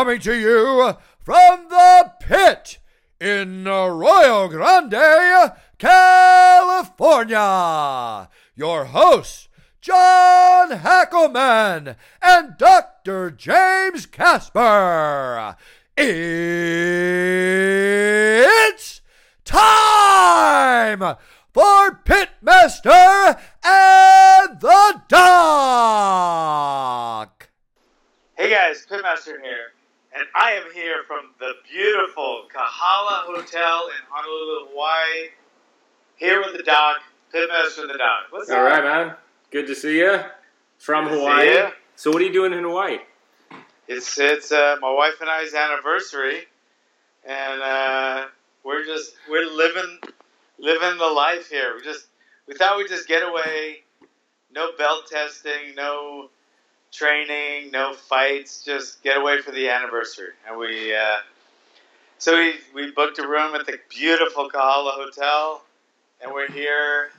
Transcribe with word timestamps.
coming 0.00 0.18
to 0.18 0.34
you 0.34 0.96
from 1.18 1.68
the 1.68 2.10
pit 2.20 2.78
in 3.20 3.68
Arroyo 3.68 4.48
Grande, 4.48 5.52
California. 5.76 7.36
Your 8.54 8.86
hosts, 8.86 9.50
John 9.82 10.70
Hackleman 10.70 11.96
and 12.22 12.56
Dr. 12.56 13.30
James 13.30 14.06
Casper. 14.06 15.54
It's 15.98 16.22
time 19.44 21.16
for 21.52 22.00
Pitmaster 22.06 23.38
and 23.62 24.60
the 24.60 25.02
Doc. 25.08 26.40
Hey 28.40 28.48
guys, 28.48 28.86
Pitmaster 28.90 29.38
here, 29.42 29.69
and 30.20 30.28
I 30.34 30.52
am 30.52 30.64
here 30.74 31.02
from 31.06 31.30
the 31.38 31.52
beautiful 31.72 32.44
Kahala 32.54 33.24
Hotel 33.24 33.88
in 33.88 34.04
Honolulu, 34.10 34.68
Hawaii. 34.68 35.30
Here 36.16 36.42
with 36.42 36.54
the 36.58 36.62
Doc, 36.62 36.98
Pitmaster 37.34 37.90
the 37.90 37.96
Doc. 37.96 38.24
What's 38.28 38.50
All 38.50 38.58
up? 38.58 38.70
right, 38.70 38.84
man. 38.84 39.16
Good 39.50 39.66
to 39.68 39.74
see 39.74 39.96
you 39.98 40.20
from 40.78 41.06
Good 41.08 41.18
Hawaii. 41.18 41.70
So, 41.96 42.10
what 42.10 42.20
are 42.20 42.24
you 42.26 42.32
doing 42.34 42.52
in 42.52 42.64
Hawaii? 42.64 42.98
It's 43.88 44.18
it's 44.18 44.52
uh, 44.52 44.76
my 44.82 44.92
wife 44.92 45.14
and 45.22 45.30
I's 45.30 45.54
anniversary, 45.54 46.42
and 47.26 47.62
uh, 47.62 48.26
we're 48.62 48.84
just 48.84 49.14
we're 49.30 49.50
living 49.50 50.00
living 50.58 50.98
the 50.98 51.06
life 51.06 51.48
here. 51.48 51.74
We 51.76 51.82
just 51.82 52.08
we 52.46 52.54
thought 52.54 52.76
we'd 52.76 52.88
just 52.88 53.08
get 53.08 53.22
away, 53.22 53.84
no 54.54 54.72
belt 54.76 55.06
testing, 55.10 55.74
no 55.74 56.28
training, 56.92 57.70
no 57.70 57.94
fights, 57.94 58.62
just 58.62 59.02
get 59.02 59.16
away 59.16 59.40
for 59.40 59.50
the 59.52 59.68
anniversary. 59.68 60.32
And 60.48 60.58
we 60.58 60.94
uh, 60.94 61.16
so 62.18 62.36
we 62.36 62.54
we 62.74 62.90
booked 62.92 63.18
a 63.18 63.26
room 63.26 63.54
at 63.54 63.66
the 63.66 63.78
beautiful 63.88 64.48
Kahala 64.50 64.92
Hotel, 64.94 65.62
and 66.20 66.32
we're 66.32 66.50
here 66.50 67.10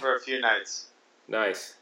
for 0.00 0.14
a 0.16 0.20
few 0.20 0.40
nights. 0.40 0.86
Nice. 1.28 1.74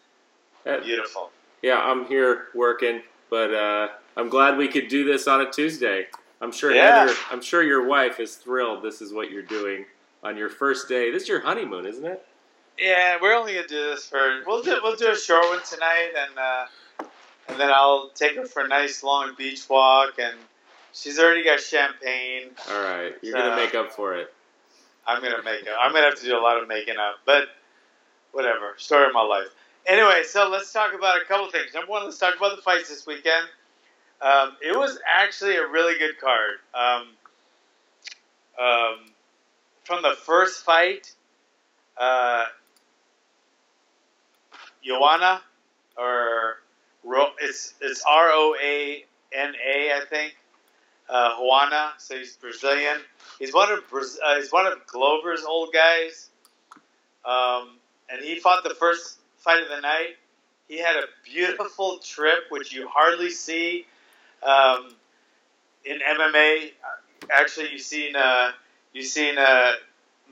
Uh, 0.66 0.80
Beautiful. 0.80 1.30
yeah, 1.62 1.78
I'm 1.78 2.06
here 2.06 2.46
working, 2.52 3.00
but 3.30 3.54
uh, 3.54 3.88
I'm 4.16 4.28
glad 4.28 4.58
we 4.58 4.66
could 4.66 4.88
do 4.88 5.04
this 5.04 5.28
on 5.28 5.40
a 5.42 5.50
Tuesday. 5.50 6.08
I'm 6.40 6.50
sure 6.50 6.74
Yeah. 6.74 7.00
Heather, 7.06 7.14
I'm 7.30 7.40
sure 7.40 7.62
your 7.62 7.86
wife 7.86 8.18
is 8.18 8.34
thrilled. 8.34 8.82
This 8.82 9.00
is 9.00 9.12
what 9.12 9.30
you're 9.30 9.42
doing 9.42 9.84
on 10.24 10.36
your 10.36 10.48
first 10.48 10.88
day. 10.88 11.12
This 11.12 11.22
is 11.22 11.28
your 11.28 11.40
honeymoon, 11.40 11.86
isn't 11.86 12.04
it? 12.04 12.26
Yeah, 12.78 13.16
we're 13.22 13.34
only 13.34 13.54
gonna 13.54 13.68
do 13.68 13.90
this 13.90 14.06
for 14.06 14.42
we'll 14.44 14.62
do 14.62 14.80
we'll 14.82 14.96
do 14.96 15.10
a 15.12 15.16
short 15.16 15.46
one 15.46 15.62
tonight, 15.64 16.10
and 16.18 16.36
uh, 16.36 16.66
and 17.48 17.58
then 17.60 17.70
I'll 17.70 18.10
take 18.14 18.36
her 18.36 18.46
for 18.46 18.62
a 18.62 18.68
nice 18.68 19.02
long 19.02 19.34
beach 19.36 19.68
walk, 19.68 20.14
and 20.18 20.36
she's 20.92 21.18
already 21.18 21.44
got 21.44 21.60
champagne. 21.60 22.50
All 22.70 22.82
right, 22.82 23.14
you're 23.22 23.32
So- 23.32 23.38
gonna 23.38 23.56
make 23.56 23.74
up 23.74 23.92
for 23.92 24.14
it. 24.14 24.32
I'm 25.06 25.22
gonna 25.22 25.42
make 25.42 25.68
up. 25.68 25.76
I'm 25.80 25.92
gonna 25.92 26.06
have 26.06 26.16
to 26.18 26.24
do 26.24 26.36
a 26.36 26.40
lot 26.40 26.56
of 26.60 26.66
making 26.68 26.96
up, 26.96 27.20
but 27.24 27.48
whatever. 28.32 28.74
Story 28.76 29.06
of 29.06 29.12
my 29.12 29.22
life. 29.22 29.48
Anyway, 29.86 30.24
so 30.24 30.48
let's 30.48 30.72
talk 30.72 30.94
about 30.94 31.22
a 31.22 31.24
couple 31.24 31.48
things. 31.50 31.72
Number 31.72 31.90
one, 31.90 32.04
let's 32.04 32.18
talk 32.18 32.36
about 32.36 32.56
the 32.56 32.62
fights 32.62 32.88
this 32.88 33.06
weekend. 33.06 33.46
Um, 34.20 34.56
it 34.60 34.76
was 34.76 34.98
actually 35.06 35.56
a 35.56 35.66
really 35.66 35.96
good 35.98 36.18
card. 36.18 36.58
Um, 36.74 37.08
um, 38.58 39.12
from 39.84 40.02
the 40.02 40.14
first 40.14 40.64
fight, 40.64 41.12
uh, 41.96 42.46
Joanna, 44.82 45.42
or 45.96 46.58
It's 47.40 47.74
it's 47.80 48.02
R 48.08 48.30
O 48.32 48.56
A 48.62 49.04
N 49.32 49.54
A, 49.54 49.92
I 49.92 50.04
think. 50.08 50.36
Uh, 51.08 51.36
Juana, 51.38 51.92
so 51.98 52.16
he's 52.16 52.36
Brazilian. 52.36 52.98
He's 53.38 53.54
one 53.54 53.70
of 53.70 53.78
uh, 53.92 54.36
he's 54.36 54.50
one 54.50 54.66
of 54.66 54.84
Glover's 54.86 55.44
old 55.44 55.72
guys, 55.72 56.30
um, 57.24 57.76
and 58.10 58.20
he 58.24 58.40
fought 58.40 58.64
the 58.64 58.74
first 58.74 59.18
fight 59.38 59.62
of 59.62 59.68
the 59.68 59.80
night. 59.80 60.16
He 60.66 60.78
had 60.78 60.96
a 60.96 61.04
beautiful 61.24 61.98
trip, 61.98 62.50
which 62.50 62.74
you 62.74 62.88
hardly 62.92 63.30
see 63.30 63.86
um, 64.42 64.96
in 65.84 66.00
MMA. 66.00 66.72
Actually, 67.30 67.70
you've 67.70 67.82
seen 67.82 68.16
uh, 68.16 68.50
you've 68.92 69.06
seen 69.06 69.38
uh, 69.38 69.72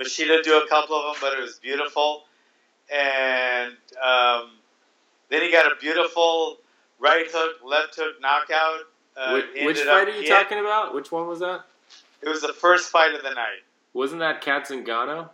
Machida 0.01 0.43
do 0.43 0.59
a 0.59 0.67
couple 0.69 0.97
of 0.97 1.15
them, 1.15 1.21
but 1.21 1.39
it 1.39 1.41
was 1.41 1.61
beautiful. 1.61 2.25
And 2.93 3.77
um, 4.05 4.51
then 5.31 5.43
he 5.43 5.53
got 5.53 5.71
a 5.71 5.77
beautiful 5.81 6.59
right 6.99 7.27
hook, 7.31 7.57
left 7.65 7.97
hook 7.97 8.17
knockout. 8.21 8.81
Uh, 9.17 9.33
Which, 9.55 9.65
which 9.65 9.81
fight 9.81 10.09
are 10.09 10.21
you 10.21 10.29
talking 10.29 10.59
about? 10.59 10.95
Which 10.95 11.13
one 11.13 11.29
was 11.29 11.41
that? 11.41 11.65
It 12.21 12.29
was 12.29 12.41
the 12.41 12.53
first 12.53 12.91
fight 12.91 13.15
of 13.15 13.23
the 13.23 13.31
night. 13.31 13.63
Wasn't 13.93 14.21
that 14.21 14.41
Kat 14.41 14.67
Zingano? 14.67 15.31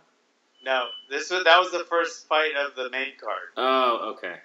No, 0.63 0.87
this 1.09 1.31
was 1.31 1.43
that 1.45 1.57
was 1.57 1.71
the 1.71 1.85
first 1.89 2.27
fight 2.27 2.51
of 2.55 2.75
the 2.75 2.89
main 2.91 3.13
card. 3.19 3.49
Oh, 3.57 4.13
okay. 4.15 4.35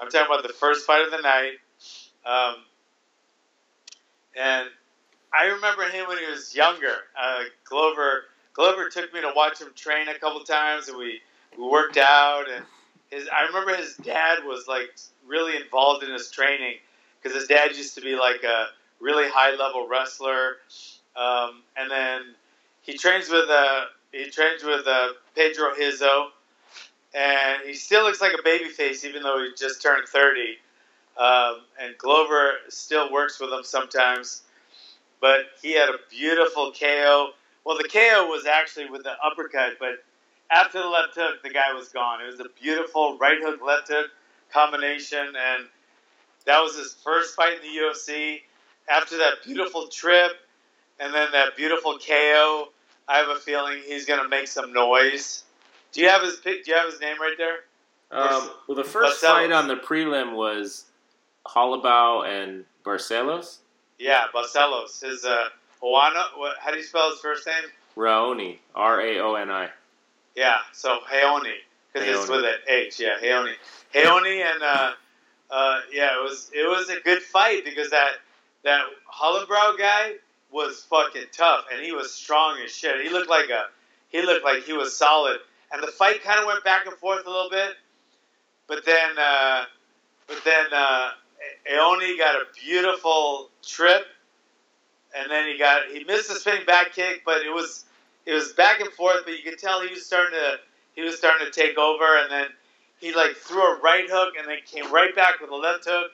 I'm 0.00 0.08
talking 0.08 0.26
about 0.32 0.46
the 0.46 0.54
first 0.54 0.86
fight 0.86 1.04
of 1.04 1.10
the 1.10 1.20
night. 1.20 1.54
Um, 2.24 2.56
and 4.34 4.68
I 5.38 5.46
remember 5.46 5.84
him 5.88 6.08
when 6.08 6.18
he 6.18 6.26
was 6.26 6.54
younger. 6.54 6.94
Uh, 7.20 7.44
Glover 7.64 8.24
Glover 8.54 8.88
took 8.88 9.12
me 9.12 9.20
to 9.20 9.32
watch 9.36 9.60
him 9.60 9.68
train 9.74 10.08
a 10.08 10.18
couple 10.18 10.40
times, 10.40 10.88
and 10.88 10.96
we, 10.96 11.20
we 11.56 11.68
worked 11.68 11.96
out. 11.96 12.46
And 12.50 12.64
his 13.10 13.28
I 13.28 13.46
remember 13.46 13.74
his 13.76 13.96
dad 13.96 14.44
was 14.44 14.66
like 14.68 14.94
really 15.26 15.56
involved 15.56 16.04
in 16.04 16.12
his 16.12 16.30
training 16.30 16.76
because 17.20 17.36
his 17.36 17.48
dad 17.48 17.74
used 17.76 17.94
to 17.94 18.00
be 18.00 18.14
like 18.14 18.42
a 18.44 18.66
really 19.00 19.28
high 19.28 19.54
level 19.56 19.88
wrestler. 19.88 20.56
Um, 21.16 21.62
and 21.76 21.90
then 21.90 22.22
he 22.82 22.96
trains 22.96 23.28
with 23.28 23.48
uh, 23.50 23.84
he 24.12 24.30
trains 24.30 24.62
with 24.62 24.86
uh, 24.86 25.08
Pedro 25.34 25.74
Hizzo, 25.74 26.28
and 27.14 27.62
he 27.66 27.74
still 27.74 28.04
looks 28.04 28.20
like 28.20 28.32
a 28.38 28.42
baby 28.42 28.68
face 28.68 29.04
even 29.04 29.22
though 29.22 29.42
he 29.42 29.50
just 29.56 29.82
turned 29.82 30.08
thirty. 30.08 30.58
Um, 31.16 31.62
and 31.80 31.98
Glover 31.98 32.52
still 32.68 33.10
works 33.12 33.40
with 33.40 33.50
him 33.50 33.64
sometimes, 33.64 34.42
but 35.20 35.40
he 35.60 35.72
had 35.74 35.88
a 35.88 35.96
beautiful 36.10 36.72
KO. 36.72 37.30
Well, 37.64 37.76
the 37.76 37.88
KO 37.88 38.28
was 38.28 38.46
actually 38.46 38.88
with 38.88 39.02
the 39.02 39.14
uppercut, 39.24 39.72
but 39.80 40.04
after 40.50 40.80
the 40.80 40.88
left 40.88 41.14
hook, 41.14 41.42
the 41.42 41.50
guy 41.50 41.72
was 41.74 41.88
gone. 41.88 42.22
It 42.22 42.26
was 42.26 42.40
a 42.40 42.48
beautiful 42.60 43.18
right 43.18 43.38
hook, 43.40 43.60
left 43.64 43.88
hook 43.88 44.10
combination, 44.52 45.26
and 45.26 45.66
that 46.46 46.60
was 46.60 46.76
his 46.76 46.94
first 47.04 47.36
fight 47.36 47.54
in 47.54 47.62
the 47.62 47.80
UFC. 47.80 48.40
After 48.88 49.18
that 49.18 49.44
beautiful 49.44 49.88
trip, 49.88 50.32
and 50.98 51.12
then 51.12 51.30
that 51.32 51.56
beautiful 51.56 51.98
KO, 51.98 52.68
I 53.06 53.18
have 53.18 53.28
a 53.28 53.36
feeling 53.36 53.80
he's 53.86 54.06
going 54.06 54.22
to 54.22 54.28
make 54.28 54.48
some 54.48 54.72
noise. 54.72 55.44
Do 55.92 56.00
you 56.00 56.08
have 56.08 56.22
his? 56.22 56.40
Do 56.40 56.56
you 56.66 56.74
have 56.74 56.90
his 56.90 57.00
name 57.00 57.20
right 57.20 57.34
there? 57.36 57.58
Um, 58.10 58.50
well, 58.66 58.76
the 58.76 58.84
first 58.84 59.22
Barcelos. 59.22 59.28
fight 59.28 59.52
on 59.52 59.68
the 59.68 59.76
prelim 59.76 60.34
was 60.34 60.86
Holobaugh 61.46 62.26
and 62.26 62.64
Barcelos. 62.84 63.58
Yeah, 63.98 64.24
Barcelos. 64.34 65.02
His 65.02 65.24
uh, 65.24 65.48
Juana. 65.82 66.24
What, 66.36 66.56
how 66.58 66.70
do 66.70 66.78
you 66.78 66.82
spell 66.82 67.10
his 67.10 67.20
first 67.20 67.46
name? 67.46 67.70
Raoni, 67.96 68.58
R 68.74 69.00
A 69.00 69.18
O 69.18 69.34
N 69.34 69.50
I. 69.50 69.68
Yeah, 70.38 70.58
so 70.72 71.00
Heoni 71.12 71.50
because 71.92 72.08
it's 72.08 72.30
with 72.30 72.44
an 72.44 72.60
H. 72.68 73.00
Yeah, 73.00 73.16
Heoni. 73.20 73.54
Heoni 73.92 74.40
and 74.40 74.62
uh, 74.62 74.92
uh, 75.50 75.80
yeah, 75.92 76.16
it 76.16 76.22
was 76.22 76.48
it 76.54 76.68
was 76.68 76.88
a 76.90 77.00
good 77.00 77.20
fight 77.20 77.64
because 77.64 77.90
that 77.90 78.12
that 78.62 78.82
Hollenbrow 79.12 79.76
guy 79.76 80.12
was 80.52 80.86
fucking 80.88 81.24
tough 81.32 81.64
and 81.72 81.84
he 81.84 81.90
was 81.90 82.12
strong 82.12 82.56
as 82.64 82.70
shit. 82.70 83.04
He 83.04 83.10
looked 83.10 83.28
like 83.28 83.50
a 83.50 83.64
he 84.10 84.22
looked 84.22 84.44
like 84.44 84.62
he 84.62 84.74
was 84.74 84.96
solid. 84.96 85.38
And 85.72 85.82
the 85.82 85.88
fight 85.88 86.22
kind 86.22 86.38
of 86.38 86.46
went 86.46 86.62
back 86.62 86.86
and 86.86 86.94
forth 86.94 87.26
a 87.26 87.30
little 87.30 87.50
bit, 87.50 87.74
but 88.68 88.86
then 88.86 89.18
uh, 89.18 89.64
but 90.28 90.40
then 90.44 90.66
uh, 90.72 91.10
Aoni 91.68 92.16
got 92.16 92.36
a 92.36 92.44
beautiful 92.64 93.50
trip, 93.66 94.06
and 95.16 95.28
then 95.28 95.48
he 95.48 95.58
got 95.58 95.82
he 95.92 96.04
missed 96.04 96.28
the 96.28 96.36
spinning 96.36 96.64
back 96.64 96.92
kick, 96.92 97.22
but 97.26 97.42
it 97.42 97.52
was 97.52 97.84
it 98.28 98.34
was 98.34 98.52
back 98.52 98.80
and 98.80 98.92
forth. 98.92 99.24
But 99.24 99.32
you 99.32 99.42
could 99.42 99.58
tell 99.58 99.80
he 99.80 99.90
was 99.90 100.04
starting 100.04 100.38
to 100.38 100.58
he 100.94 101.02
was 101.02 101.16
starting 101.16 101.46
to 101.46 101.52
take 101.52 101.78
over, 101.78 102.18
and 102.18 102.30
then 102.30 102.46
he 103.00 103.14
like 103.14 103.34
threw 103.36 103.62
a 103.62 103.80
right 103.80 104.04
hook 104.08 104.34
and 104.38 104.46
then 104.46 104.58
came 104.66 104.92
right 104.92 105.14
back 105.16 105.40
with 105.40 105.50
a 105.50 105.56
left 105.56 105.86
hook, 105.86 106.12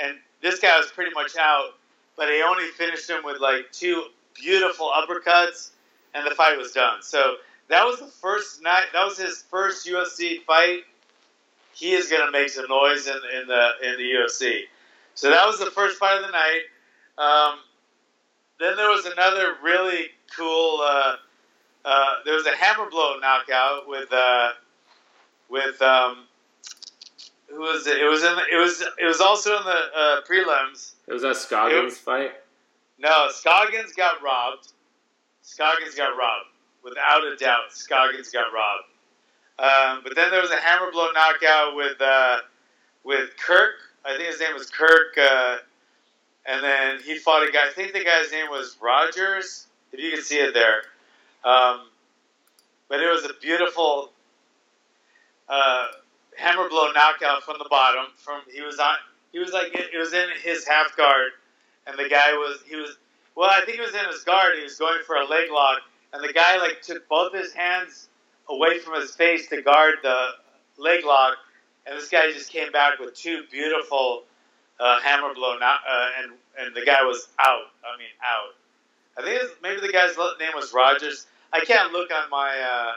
and 0.00 0.16
this 0.40 0.60
guy 0.60 0.78
was 0.78 0.90
pretty 0.92 1.12
much 1.14 1.36
out. 1.36 1.70
But 2.16 2.28
Aoni 2.28 2.68
finished 2.70 3.10
him 3.10 3.24
with 3.24 3.40
like 3.40 3.72
two 3.72 4.04
beautiful 4.34 4.90
uppercuts, 4.90 5.70
and 6.14 6.24
the 6.24 6.34
fight 6.34 6.56
was 6.56 6.72
done. 6.72 7.02
So 7.02 7.36
that 7.68 7.84
was 7.84 7.98
the 7.98 8.06
first 8.06 8.62
night. 8.62 8.84
That 8.92 9.04
was 9.04 9.18
his 9.18 9.42
first 9.50 9.86
UFC 9.86 10.42
fight. 10.44 10.80
He 11.74 11.92
is 11.92 12.08
going 12.08 12.24
to 12.24 12.32
make 12.32 12.50
some 12.50 12.66
noise 12.68 13.06
in, 13.06 13.14
in 13.14 13.48
the 13.48 13.70
in 13.82 13.96
the 13.96 14.04
UFC. 14.04 14.62
So 15.14 15.30
that 15.30 15.44
was 15.44 15.58
the 15.58 15.70
first 15.72 15.98
fight 15.98 16.18
of 16.18 16.26
the 16.26 16.30
night. 16.30 16.62
Um, 17.18 17.58
then 18.60 18.76
there 18.76 18.88
was 18.88 19.06
another 19.06 19.54
really 19.62 20.06
cool. 20.36 20.80
Uh, 20.82 21.16
uh, 21.88 22.14
there 22.26 22.34
was 22.34 22.46
a 22.46 22.54
hammer 22.54 22.90
blow 22.90 23.16
knockout 23.18 23.88
with 23.88 24.12
uh, 24.12 24.50
with 25.48 25.80
um, 25.80 26.26
who 27.50 27.60
was 27.60 27.86
it? 27.86 27.96
It 27.98 28.04
was 28.04 28.22
in. 28.22 28.34
The, 28.34 28.42
it 28.52 28.58
was. 28.60 28.82
It 29.00 29.06
was 29.06 29.20
also 29.20 29.56
in 29.56 29.64
the 29.64 29.70
uh, 29.96 30.20
prelims. 30.28 30.92
It 31.06 31.14
was 31.14 31.22
that 31.22 31.36
Scoggins 31.36 31.96
fight. 31.96 32.32
No, 32.98 33.28
Scoggins 33.30 33.94
got 33.94 34.22
robbed. 34.22 34.72
Scoggins 35.40 35.94
got 35.94 36.16
robbed. 36.16 36.50
Without 36.84 37.24
a 37.24 37.36
doubt, 37.36 37.72
Scoggins 37.72 38.28
got 38.30 38.52
robbed. 38.52 38.84
Um, 39.58 40.02
but 40.04 40.14
then 40.14 40.30
there 40.30 40.42
was 40.42 40.50
a 40.50 40.60
hammer 40.60 40.92
blow 40.92 41.08
knockout 41.12 41.74
with 41.74 42.00
uh, 42.00 42.38
with 43.02 43.30
Kirk. 43.38 43.76
I 44.04 44.16
think 44.16 44.28
his 44.30 44.40
name 44.40 44.54
was 44.54 44.68
Kirk. 44.68 45.16
Uh, 45.16 45.56
and 46.44 46.62
then 46.62 46.98
he 47.02 47.16
fought 47.18 47.48
a 47.48 47.50
guy. 47.50 47.66
I 47.66 47.72
think 47.72 47.94
the 47.94 48.04
guy's 48.04 48.30
name 48.30 48.50
was 48.50 48.76
Rogers. 48.80 49.66
If 49.92 50.00
you 50.00 50.10
can 50.10 50.22
see 50.22 50.36
it 50.36 50.52
there. 50.52 50.82
Um, 51.44 51.88
but 52.88 53.00
it 53.00 53.08
was 53.08 53.24
a 53.24 53.34
beautiful 53.40 54.10
uh, 55.48 55.86
hammer 56.36 56.68
blow 56.68 56.90
knockout 56.92 57.42
from 57.42 57.56
the 57.58 57.68
bottom. 57.70 58.06
From 58.16 58.42
he 58.52 58.62
was 58.62 58.78
on. 58.78 58.96
He 59.32 59.38
was 59.38 59.52
like 59.52 59.74
it, 59.74 59.90
it 59.94 59.98
was 59.98 60.12
in 60.12 60.28
his 60.42 60.66
half 60.66 60.96
guard, 60.96 61.32
and 61.86 61.98
the 61.98 62.08
guy 62.08 62.32
was 62.32 62.60
he 62.68 62.76
was. 62.76 62.96
Well, 63.34 63.50
I 63.50 63.60
think 63.64 63.76
he 63.76 63.80
was 63.80 63.94
in 63.94 64.04
his 64.10 64.24
guard. 64.24 64.56
He 64.56 64.64
was 64.64 64.76
going 64.78 65.00
for 65.06 65.16
a 65.16 65.24
leg 65.26 65.50
lock, 65.52 65.80
and 66.12 66.22
the 66.22 66.32
guy 66.32 66.58
like 66.58 66.82
took 66.82 67.08
both 67.08 67.32
his 67.34 67.52
hands 67.52 68.08
away 68.48 68.78
from 68.78 69.00
his 69.00 69.14
face 69.14 69.48
to 69.48 69.62
guard 69.62 69.96
the 70.02 70.30
leg 70.78 71.04
lock, 71.04 71.36
and 71.86 71.96
this 71.96 72.08
guy 72.08 72.32
just 72.32 72.50
came 72.50 72.72
back 72.72 72.98
with 72.98 73.14
two 73.14 73.44
beautiful 73.50 74.24
uh, 74.80 75.00
hammer 75.00 75.34
blow, 75.34 75.56
uh, 75.60 75.76
and 76.22 76.32
and 76.58 76.74
the 76.74 76.84
guy 76.84 77.02
was 77.02 77.28
out. 77.38 77.70
I 77.84 77.96
mean, 77.98 78.08
out. 78.22 78.54
I 79.18 79.22
think 79.22 79.42
maybe 79.62 79.80
the 79.80 79.92
guy's 79.92 80.16
name 80.38 80.52
was 80.54 80.72
Rogers. 80.72 81.26
I 81.52 81.60
can't 81.64 81.92
look 81.92 82.10
on 82.12 82.30
my 82.30 82.58
uh, 82.60 82.92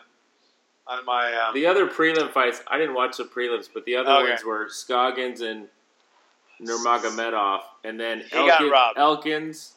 on 0.94 1.06
my. 1.06 1.33
Um, 1.33 1.53
The 1.53 1.65
other 1.65 1.88
prelim 1.88 2.31
fights, 2.31 2.62
I 2.68 2.77
didn't 2.77 2.94
watch 2.95 3.18
the 3.18 3.23
prelims, 3.23 3.68
but 3.73 3.85
the 3.85 3.95
other 3.95 4.12
Okay. 4.12 4.29
ones 4.29 4.44
were 4.44 4.68
Scoggins 4.69 5.41
and 5.41 5.68
Nurmagomedov, 6.62 7.62
and 7.83 8.00
then 8.00 8.19
He 8.21 8.29
got 8.29 8.62
Elkin, 8.62 8.69
robbed. 8.69 8.97
Elkins 9.00 9.73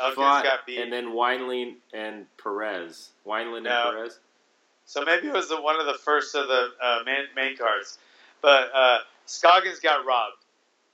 Elkins 0.00 0.16
fought, 0.16 0.44
got 0.44 0.66
beat. 0.66 0.78
and 0.80 0.92
then 0.92 1.06
Wineland 1.10 1.74
and 1.92 2.26
Perez. 2.42 3.10
Wineland 3.26 3.62
No. 3.64 3.70
and 3.88 3.96
Perez. 3.96 4.18
So 4.86 5.04
maybe 5.04 5.28
it 5.28 5.32
was 5.34 5.48
the, 5.48 5.60
one 5.60 5.78
of 5.78 5.86
the 5.86 5.94
first 5.94 6.34
of 6.34 6.48
the 6.48 6.70
uh, 6.82 7.00
main, 7.04 7.24
main 7.36 7.56
cards. 7.56 7.98
But 8.40 8.70
uh, 8.74 8.98
Scoggins 9.26 9.80
got 9.80 10.06
robbed. 10.06 10.36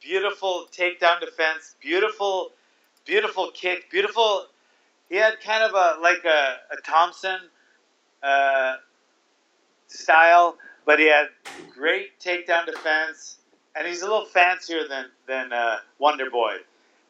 Beautiful 0.02 0.66
takedown 0.76 1.20
defense. 1.20 1.76
Beautiful, 1.80 2.50
beautiful 3.04 3.50
kick. 3.52 3.90
Beautiful. 3.90 4.46
He 5.08 5.16
had 5.16 5.40
kind 5.40 5.62
of 5.62 5.72
a 5.72 6.00
like 6.00 6.24
a, 6.24 6.56
a 6.72 6.80
Thompson 6.84 7.38
uh, 8.22 8.76
style, 9.86 10.56
but 10.86 10.98
he 10.98 11.06
had 11.06 11.26
great 11.70 12.18
takedown 12.20 12.66
defense. 12.66 13.38
And 13.76 13.88
he's 13.88 14.02
a 14.02 14.04
little 14.06 14.26
fancier 14.26 14.86
than 14.88 15.06
than 15.26 15.52
uh, 15.52 15.78
Wonder 15.98 16.30
Boy, 16.30 16.58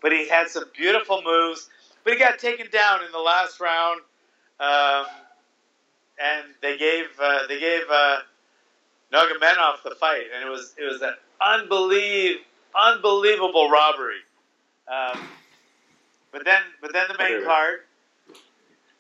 but 0.01 0.13
he 0.13 0.29
had 0.29 0.49
some 0.49 0.65
beautiful 0.77 1.23
moves. 1.23 1.69
But 2.05 2.15
he 2.15 2.19
got 2.19 2.39
taken 2.39 2.69
down 2.71 3.05
in 3.05 3.13
the 3.13 3.19
last 3.19 3.61
round. 3.61 4.01
Um, 4.61 5.07
and 6.23 6.45
they 6.63 6.79
gave 6.79 7.07
uh, 7.21 7.47
they 7.49 7.61
gave 7.61 7.83
uh, 7.91 8.19
Nurmagomedov 9.13 9.83
the 9.85 9.95
fight, 9.99 10.25
and 10.35 10.47
it 10.47 10.51
was 10.51 10.75
it 10.79 10.85
was 10.85 11.03
an 11.03 11.15
unbelievable 11.41 12.45
unbelievable 12.75 13.71
robbery. 13.71 14.21
Um, 14.89 15.29
but 16.35 16.45
then 16.45 16.61
but 16.83 16.93
then 16.93 17.07
the 17.09 17.17
main 17.17 17.45
card 17.45 17.81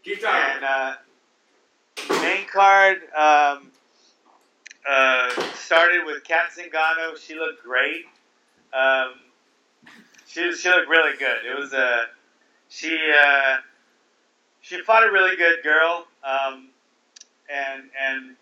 Keep 0.04 0.22
and 0.22 0.64
uh, 0.64 0.94
main 2.20 2.46
card 2.46 2.98
um, 3.16 3.70
uh, 4.88 5.30
started 5.54 6.04
with 6.04 6.22
Kat 6.24 6.50
Zingano. 6.54 7.16
She 7.18 7.34
looked 7.34 7.64
great. 7.64 8.04
Um, 8.74 9.14
she 10.26 10.52
she 10.54 10.68
looked 10.68 10.90
really 10.90 11.16
good. 11.16 11.38
It 11.50 11.58
was 11.58 11.72
a 11.72 12.04
she 12.68 12.94
uh, 12.94 13.56
she 14.60 14.82
fought 14.82 15.08
a 15.08 15.10
really 15.10 15.36
good 15.36 15.62
girl. 15.64 16.06
Um, 16.22 16.68
and 17.50 17.84
and 17.98 18.36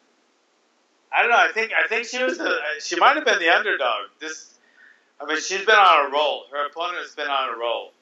I 1.14 1.22
don't 1.22 1.30
know. 1.30 1.36
I 1.36 1.52
think 1.52 1.70
I 1.72 1.86
think 1.86 2.06
she 2.06 2.24
was 2.24 2.38
the 2.38 2.58
she 2.80 2.96
might 2.96 3.14
have 3.14 3.24
been 3.24 3.38
the 3.38 3.50
underdog. 3.50 4.08
This, 4.20 4.58
I 5.20 5.26
mean, 5.26 5.40
she's 5.40 5.64
been 5.64 5.76
on 5.76 6.10
a 6.10 6.12
roll. 6.12 6.46
Her 6.50 6.66
opponent 6.66 6.98
has 7.02 7.14
been 7.14 7.28
on 7.28 7.54
a 7.54 7.56
roll. 7.56 7.92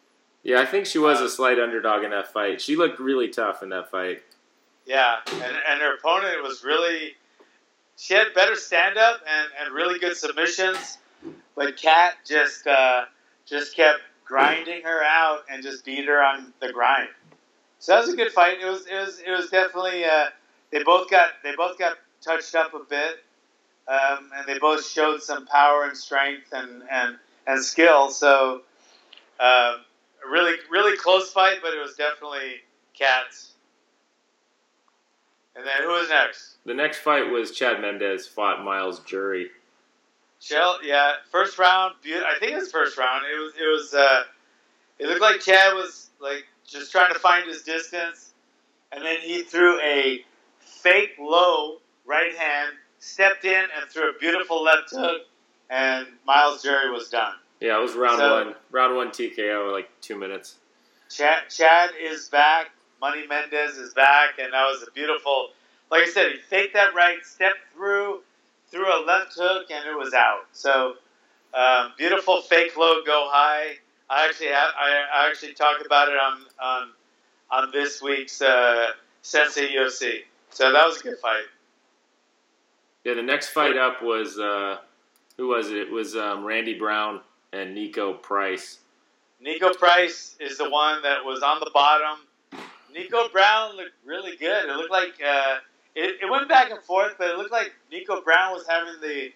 Yeah, 0.43 0.61
I 0.61 0.67
think 0.67 0.87
she 0.87 0.99
was 0.99 1.21
a 1.21 1.29
slight 1.29 1.59
underdog 1.59 2.03
in 2.03 2.11
that 2.11 2.33
fight. 2.33 2.61
She 2.61 2.77
looked 2.77 2.99
really 2.99 3.29
tough 3.29 3.63
in 3.63 3.69
that 3.71 3.91
fight. 3.91 4.23
Yeah, 4.87 5.17
and 5.27 5.43
and 5.43 5.81
her 5.81 5.95
opponent 5.97 6.43
was 6.43 6.65
really. 6.65 7.15
She 7.97 8.15
had 8.15 8.33
better 8.35 8.55
stand 8.55 8.97
up 8.97 9.21
and, 9.29 9.49
and 9.61 9.75
really 9.75 9.99
good 9.99 10.17
submissions, 10.17 10.97
but 11.55 11.77
Kat 11.77 12.15
just 12.27 12.67
uh, 12.67 13.05
just 13.45 13.77
kept 13.77 14.01
grinding 14.25 14.83
her 14.83 15.03
out 15.05 15.41
and 15.51 15.63
just 15.63 15.85
beat 15.85 16.07
her 16.07 16.23
on 16.23 16.55
the 16.61 16.73
grind. 16.73 17.11
So 17.79 17.93
that 17.93 18.01
was 18.01 18.15
a 18.15 18.17
good 18.17 18.33
fight. 18.33 18.59
It 18.63 18.67
was 18.67 18.87
it 18.87 18.95
was 18.95 19.19
it 19.19 19.31
was 19.31 19.51
definitely 19.51 20.05
uh, 20.05 20.27
they 20.71 20.83
both 20.83 21.11
got 21.11 21.31
they 21.43 21.55
both 21.55 21.79
got 21.79 21.99
touched 22.23 22.55
up 22.55 22.73
a 22.75 22.81
bit, 22.81 23.23
um, 23.89 24.31
and 24.35 24.47
they 24.47 24.59
both 24.59 24.87
showed 24.87 25.23
some 25.23 25.47
power 25.47 25.85
and 25.85 25.97
strength 25.97 26.53
and 26.53 26.83
and, 26.91 27.17
and 27.47 27.63
skill. 27.63 28.11
So 28.11 28.63
um, 29.41 29.77
a 30.27 30.31
really 30.31 30.57
really 30.71 30.97
close 30.97 31.33
fight, 31.33 31.59
but 31.63 31.75
it 31.75 31.81
was 31.81 31.95
definitely 31.95 32.63
cats. 32.95 33.53
And 35.57 35.67
then 35.67 35.83
who 35.83 35.89
was 35.89 36.09
next? 36.09 36.57
The 36.65 36.75
next 36.75 36.99
fight 36.99 37.31
was 37.31 37.51
Chad 37.51 37.81
Mendes 37.81 38.27
fought 38.27 38.65
Myles 38.65 39.01
Jury. 39.01 39.51
Shell, 40.41 40.79
yeah, 40.83 41.15
first 41.31 41.59
round. 41.59 41.97
I 42.07 42.35
think 42.39 42.53
it 42.53 42.57
was 42.57 42.71
first 42.71 42.97
round. 42.97 43.25
It 43.27 43.39
was. 43.39 43.53
It 43.55 43.67
was. 43.67 43.95
Uh, 43.95 44.23
it 44.99 45.07
looked 45.07 45.21
like 45.21 45.41
Chad 45.41 45.75
was 45.75 46.11
like 46.21 46.47
just 46.67 46.93
trying 46.93 47.13
to 47.13 47.19
find 47.19 47.47
his 47.47 47.63
distance, 47.63 48.33
and 48.93 49.05
then 49.05 49.19
he 49.21 49.43
threw 49.43 49.79
a 49.81 50.25
fake 50.61 51.17
low 51.19 51.79
right 52.07 52.35
hand, 52.35 52.75
stepped 52.99 53.45
in 53.45 53.65
and 53.79 53.91
threw 53.91 54.11
a 54.11 54.19
beautiful 54.19 54.63
left 54.63 54.91
hook, 54.91 55.23
and 55.69 56.07
Myles 56.27 56.63
Jury 56.63 56.91
was 56.91 57.11
done. 57.11 57.35
Yeah, 57.61 57.79
it 57.79 57.83
was 57.83 57.95
round 57.95 58.19
So- 58.19 58.45
one. 58.45 58.55
Round 58.71 58.97
one 58.97 59.11
TKO, 59.11 59.71
like 59.73 59.89
two 60.01 60.17
minutes. 60.17 60.57
Chad, 61.11 61.49
Chad 61.51 61.91
is 62.01 62.29
back. 62.29 62.71
Money 63.01 63.27
Mendes 63.27 63.77
is 63.77 63.95
back, 63.95 64.39
and 64.39 64.53
that 64.53 64.65
was 64.65 64.87
a 64.87 64.91
beautiful. 64.93 65.51
Like 65.91 66.03
I 66.03 66.07
said, 66.11 66.33
he 66.33 66.39
faked 66.39 66.75
that 66.75 66.95
right, 66.95 67.25
stepped 67.25 67.73
through, 67.75 68.21
threw 68.71 68.87
a 68.87 69.01
left 69.05 69.35
hook, 69.35 69.71
and 69.71 69.85
it 69.87 69.97
was 69.97 70.15
out. 70.15 70.47
So 70.53 70.97
um, 71.55 71.93
beautiful 71.97 72.43
fake 72.43 72.77
low, 72.77 73.03
go 73.05 73.29
high. 73.31 73.79
I 74.09 74.27
actually 74.27 74.49
have, 74.49 74.71
I, 74.79 75.05
I 75.15 75.29
actually 75.29 75.55
talked 75.55 75.85
about 75.85 76.09
it 76.09 76.15
on 76.15 76.45
on 76.63 76.91
on 77.51 77.71
this 77.73 78.01
week's 78.01 78.41
uh, 78.41 78.93
Sensei 79.23 79.75
UFC. 79.75 80.21
So 80.51 80.73
that 80.73 80.87
was 80.87 81.01
a 81.01 81.03
good 81.03 81.19
fight. 81.19 81.45
Yeah, 83.05 83.15
the 83.15 83.23
next 83.23 83.49
fight 83.49 83.77
up 83.77 84.03
was 84.03 84.39
uh, 84.39 84.79
who 85.37 85.49
was 85.49 85.71
it? 85.71 85.77
It 85.79 85.91
was 85.91 86.15
um, 86.17 86.45
Randy 86.45 86.75
Brown 86.79 87.21
and 87.53 87.75
Nico 87.75 88.15
Price. 88.15 88.79
Nico 89.41 89.73
Price 89.75 90.37
is 90.41 90.59
the 90.59 90.69
one 90.69 91.03
that 91.03 91.25
was 91.25 91.43
on 91.43 91.61
the 91.61 91.71
bottom. 91.73 92.19
Nico 92.93 93.29
Brown 93.29 93.77
looked 93.77 93.93
really 94.05 94.37
good. 94.37 94.69
It 94.69 94.77
looked 94.77 94.91
like 94.91 95.15
uh, 95.27 95.59
it, 95.95 96.19
it 96.23 96.31
went 96.31 96.49
back 96.49 96.71
and 96.71 96.81
forth, 96.83 97.15
but 97.19 97.31
it 97.31 97.37
looked 97.37 97.53
like 97.53 97.73
Nico 97.91 98.21
Brown 98.23 98.53
was 98.53 98.67
having 98.69 99.01
the. 99.01 99.31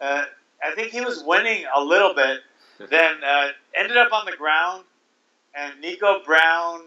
Uh, 0.00 0.24
I 0.62 0.74
think 0.74 0.90
he 0.90 1.00
was 1.00 1.22
winning 1.24 1.64
a 1.74 1.82
little 1.82 2.14
bit. 2.14 2.40
then 2.90 3.16
uh, 3.24 3.48
ended 3.76 3.96
up 3.96 4.12
on 4.12 4.24
the 4.24 4.36
ground, 4.36 4.84
and 5.54 5.80
Nico 5.80 6.22
Brown. 6.24 6.82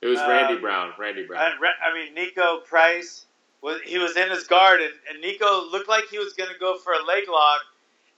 It 0.00 0.06
was 0.06 0.18
Uh, 0.18 0.26
Randy 0.28 0.60
Brown. 0.60 0.92
Randy 0.98 1.26
Brown. 1.26 1.52
Uh, 1.62 1.66
I 1.84 1.92
mean 1.94 2.14
Nico 2.14 2.60
Price 2.60 3.26
was 3.62 3.80
he 3.84 3.98
was 3.98 4.16
in 4.16 4.30
his 4.30 4.44
guard, 4.46 4.80
and, 4.80 4.92
and 5.10 5.20
Nico 5.20 5.70
looked 5.70 5.88
like 5.88 6.04
he 6.08 6.18
was 6.18 6.32
going 6.32 6.50
to 6.52 6.58
go 6.58 6.78
for 6.78 6.92
a 6.94 7.04
leg 7.04 7.24
lock, 7.28 7.60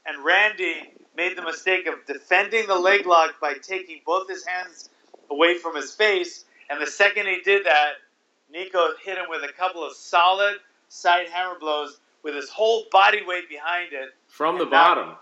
and 0.07 0.25
Randy 0.25 0.93
made 1.17 1.37
the 1.37 1.43
mistake 1.43 1.87
of 1.87 2.05
defending 2.07 2.67
the 2.67 2.75
leg 2.75 3.07
lock 3.07 3.41
by 3.41 3.55
taking 3.55 4.01
both 4.07 4.29
his 4.29 4.45
hands 4.45 4.91
away 5.31 5.59
from 5.59 5.77
his 5.77 5.95
face, 5.95 6.45
and 6.71 6.81
the 6.81 6.87
second 6.87 7.27
he 7.27 7.41
did 7.43 7.65
that, 7.67 7.93
Nico 8.51 8.89
hit 9.03 9.17
him 9.19 9.27
with 9.29 9.43
a 9.49 9.53
couple 9.53 9.85
of 9.85 9.95
solid 9.95 10.57
side 10.89 11.29
hammer 11.29 11.59
blows 11.59 12.01
with 12.23 12.35
his 12.35 12.49
whole 12.51 12.85
body 12.93 13.23
weight 13.27 13.49
behind 13.49 13.93
it 13.93 14.11
From 14.29 14.59
the 14.59 14.67
bottom. 14.67 15.17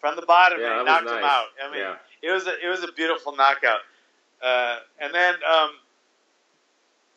from 0.00 0.16
the 0.16 0.22
bottom, 0.22 0.60
Yeah, 0.60 0.80
and 0.80 0.88
that 0.88 1.00
he 1.00 1.04
was 1.04 1.12
knocked 1.12 1.18
him 1.18 1.24
out. 1.24 1.46
I 1.62 1.70
mean, 1.70 1.80
yeah. 1.80 1.96
it 2.22 2.32
was 2.32 2.46
a, 2.46 2.54
it 2.64 2.68
was 2.68 2.82
a 2.82 2.92
beautiful 2.92 3.36
knockout. 3.36 3.80
Uh, 4.42 4.78
and 5.00 5.14
then 5.14 5.34
um, 5.34 5.70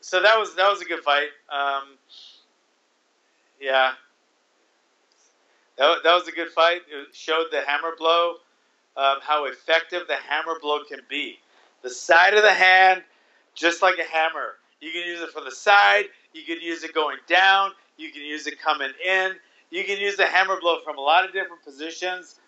so 0.01 0.22
that 0.22 0.38
was 0.38 0.55
that 0.55 0.69
was 0.69 0.81
a 0.81 0.86
good 0.86 1.00
fight. 1.00 1.29
Um, 1.50 1.98
yeah, 3.60 3.93
that, 5.77 5.98
that 6.03 6.13
was 6.13 6.27
a 6.27 6.32
good 6.32 6.50
fight. 6.50 6.82
It 6.89 7.15
showed 7.15 7.48
the 7.51 7.62
hammer 7.65 7.94
blow, 7.98 8.36
um, 8.98 9.17
how 9.22 9.46
effective 9.46 10.03
the 10.08 10.15
hammer 10.15 10.58
blow 10.62 10.84
can 10.84 11.01
be. 11.10 11.39
The 11.84 11.89
side 11.89 12.34
of 12.34 12.44
the 12.44 12.53
hand, 12.53 13.03
just 13.53 13.82
like 13.82 13.96
a 14.00 14.03
hammer. 14.03 14.55
You 14.82 14.91
can 14.91 15.01
use 15.05 15.22
it 15.22 15.32
from 15.32 15.46
the 15.46 15.51
side. 15.51 16.05
You 16.34 16.44
can 16.44 16.62
use 16.62 16.84
it 16.84 16.94
going 16.94 17.17
down. 17.27 17.72
You 17.98 18.12
can 18.12 18.22
use 18.22 18.48
it 18.48 18.60
coming 18.60 18.91
in. 19.05 19.34
You 19.70 19.84
can 19.84 20.00
use 20.00 20.15
the 20.15 20.25
hammer 20.25 20.60
blow 20.60 20.79
from 20.84 20.98
a 20.98 21.01
lot 21.01 21.25
of 21.25 21.34
different 21.34 21.63
positions. 21.63 22.39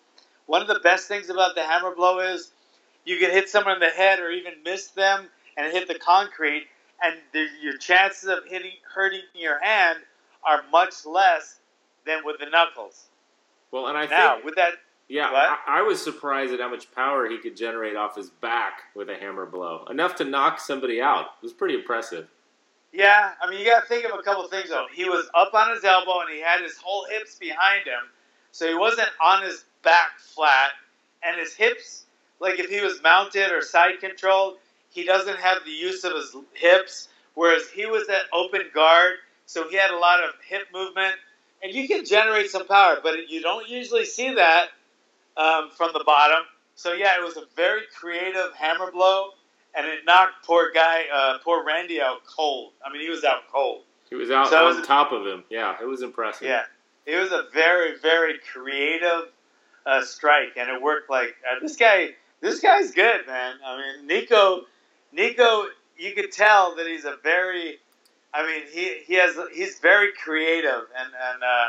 One 0.46 0.62
of 0.62 0.68
the 0.68 0.80
best 0.80 1.08
things 1.08 1.30
about 1.30 1.56
the 1.56 1.64
hammer 1.64 1.94
blow 1.96 2.20
is 2.20 2.52
you 3.06 3.18
can 3.20 3.32
hit 3.32 3.50
someone 3.50 3.76
in 3.76 3.80
the 3.80 3.90
head 3.90 4.20
or 4.20 4.30
even 4.30 4.54
miss 4.64 4.88
them 4.90 5.28
and 5.58 5.72
hit 5.72 5.88
the 5.88 5.98
concrete, 5.98 6.68
and 7.04 7.16
the, 7.34 7.48
your 7.62 7.78
chances 7.78 8.30
of 8.30 8.40
hitting 8.48 8.74
hurting 8.94 9.22
your 9.34 9.60
hand 9.64 10.00
are 10.44 10.64
much 10.72 11.06
less 11.06 11.60
than 12.06 12.24
with 12.24 12.40
the 12.40 12.46
knuckles. 12.46 13.08
Well, 13.72 13.88
and 13.88 13.98
I 13.98 14.06
Now, 14.06 14.34
think 14.36 14.46
with 14.46 14.56
that, 14.56 14.74
yeah, 15.10 15.28
I, 15.30 15.80
I 15.80 15.82
was 15.82 16.02
surprised 16.04 16.54
at 16.54 16.60
how 16.60 16.70
much 16.70 16.92
power 16.92 17.28
he 17.30 17.38
could 17.38 17.56
generate 17.58 17.96
off 17.96 18.16
his 18.16 18.30
back 18.30 18.82
with 18.96 19.10
a 19.10 19.16
hammer 19.16 19.46
blow, 19.46 19.86
enough 19.90 20.16
to 20.18 20.26
knock 20.26 20.60
somebody 20.60 21.02
out. 21.02 21.26
It 21.42 21.44
was 21.44 21.54
pretty 21.54 21.76
impressive. 21.76 22.28
yeah, 22.94 23.32
I 23.42 23.50
mean, 23.50 23.60
you 23.60 23.66
got 23.66 23.82
to 23.82 23.88
think 23.88 24.06
of 24.06 24.18
a 24.18 24.24
couple 24.24 24.48
things 24.48 24.70
though. 24.70 24.88
He 24.94 25.06
was 25.06 25.30
up 25.36 25.54
on 25.54 25.74
his 25.74 25.84
elbow 25.84 26.22
and 26.22 26.30
he 26.30 26.42
had 26.42 26.62
his 26.62 26.78
whole 26.78 27.06
hips 27.10 27.38
behind 27.38 27.86
him, 27.86 28.10
so 28.52 28.68
he 28.68 28.74
wasn't 28.76 29.10
on 29.24 29.44
his 29.44 29.66
back 29.84 30.18
flat, 30.20 30.72
and 31.24 31.40
his 31.40 31.54
hips, 31.54 32.06
like 32.40 32.60
if 32.60 32.70
he 32.70 32.82
was 32.82 33.02
mounted 33.02 33.52
or 33.52 33.62
side 33.62 34.00
controlled, 34.00 34.58
he 34.90 35.04
doesn't 35.04 35.38
have 35.40 35.64
the 35.66 35.72
use 35.72 36.04
of 36.04 36.14
his 36.14 36.36
hips, 36.54 37.10
whereas 37.36 37.70
he 37.70 37.86
was 37.86 38.08
at 38.10 38.24
open 38.34 38.64
guard, 38.74 39.16
so 39.46 39.68
he 39.70 39.76
had 39.78 39.92
a 39.92 39.98
lot 39.98 40.24
of 40.24 40.32
hip 40.48 40.68
movement, 40.74 41.14
and 41.64 41.74
you 41.74 41.88
can 41.88 42.06
generate 42.06 42.50
some 42.50 42.68
power, 42.68 42.98
but 43.02 43.30
you 43.30 43.42
don't 43.42 43.68
usually 43.68 44.06
see 44.06 44.36
that 44.36 44.68
um, 45.36 45.70
from 45.76 45.92
the 45.94 46.04
bottom. 46.06 46.44
So 46.76 46.94
yeah, 46.94 47.16
it 47.20 47.24
was 47.24 47.38
a 47.38 47.44
very 47.56 47.82
creative 48.00 48.54
hammer 48.56 48.92
blow, 48.92 49.32
and 49.76 49.88
it 49.88 50.00
knocked 50.06 50.46
poor 50.46 50.72
guy, 50.74 51.04
uh, 51.14 51.38
poor 51.44 51.66
Randy 51.66 52.00
out 52.02 52.22
cold. 52.26 52.74
I 52.86 52.92
mean, 52.92 53.02
he 53.02 53.10
was 53.10 53.24
out 53.24 53.48
cold. 53.52 53.82
He 54.10 54.16
was 54.16 54.30
out 54.32 54.50
So 54.50 54.68
on 54.68 54.78
was- 54.78 54.88
top 54.88 55.12
of 55.12 55.26
him. 55.26 55.44
Yeah, 55.50 55.76
it 55.82 55.86
was 55.86 56.02
impressive. 56.02 56.48
Yeah, 56.48 56.64
it 57.06 57.16
was 57.18 57.32
a 57.32 57.46
very, 57.54 57.98
very 57.98 58.36
creative 58.54 59.30
uh, 59.86 60.04
strike, 60.04 60.54
and 60.58 60.70
it 60.70 60.82
worked. 60.82 61.10
Like 61.10 61.36
uh, 61.50 61.60
this 61.62 61.76
guy, 61.76 62.10
this 62.42 62.60
guy's 62.60 62.92
good, 62.92 63.26
man. 63.28 63.56
I 63.66 63.78
mean, 63.78 64.08
Nico, 64.08 64.62
Nico, 65.12 65.66
you 65.98 66.14
could 66.14 66.32
tell 66.32 66.76
that 66.76 66.86
he's 66.88 67.06
a 67.06 67.18
very. 67.24 67.80
I 68.38 68.46
mean, 68.46 68.64
he 68.72 69.00
he 69.08 69.16
has 69.16 69.36
he's 69.54 69.80
very 69.80 70.12
creative, 70.14 70.84
and 70.96 71.10
and 71.32 71.44
uh, 71.44 71.68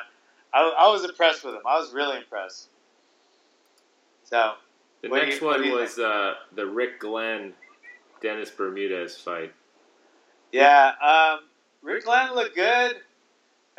I, 0.53 0.75
I 0.81 0.93
was 0.93 1.03
impressed 1.05 1.43
with 1.45 1.55
him. 1.55 1.63
I 1.67 1.79
was 1.79 1.95
really 1.95 2.19
impressed. 2.19 2.69
So 4.25 4.55
The 5.03 5.09
next 5.09 5.41
you- 5.41 5.47
one 5.47 5.71
was 5.73 5.99
uh, 5.99 6.35
the 6.55 6.67
Rick 6.67 7.01
Glenn 7.01 7.55
Dennis 8.21 8.51
Bermudez 8.51 9.17
fight. 9.17 9.55
Yeah, 10.53 10.93
um, 11.03 11.45
Rick 11.83 12.05
Glenn 12.05 12.35
looked 12.35 12.55
good. 12.55 12.97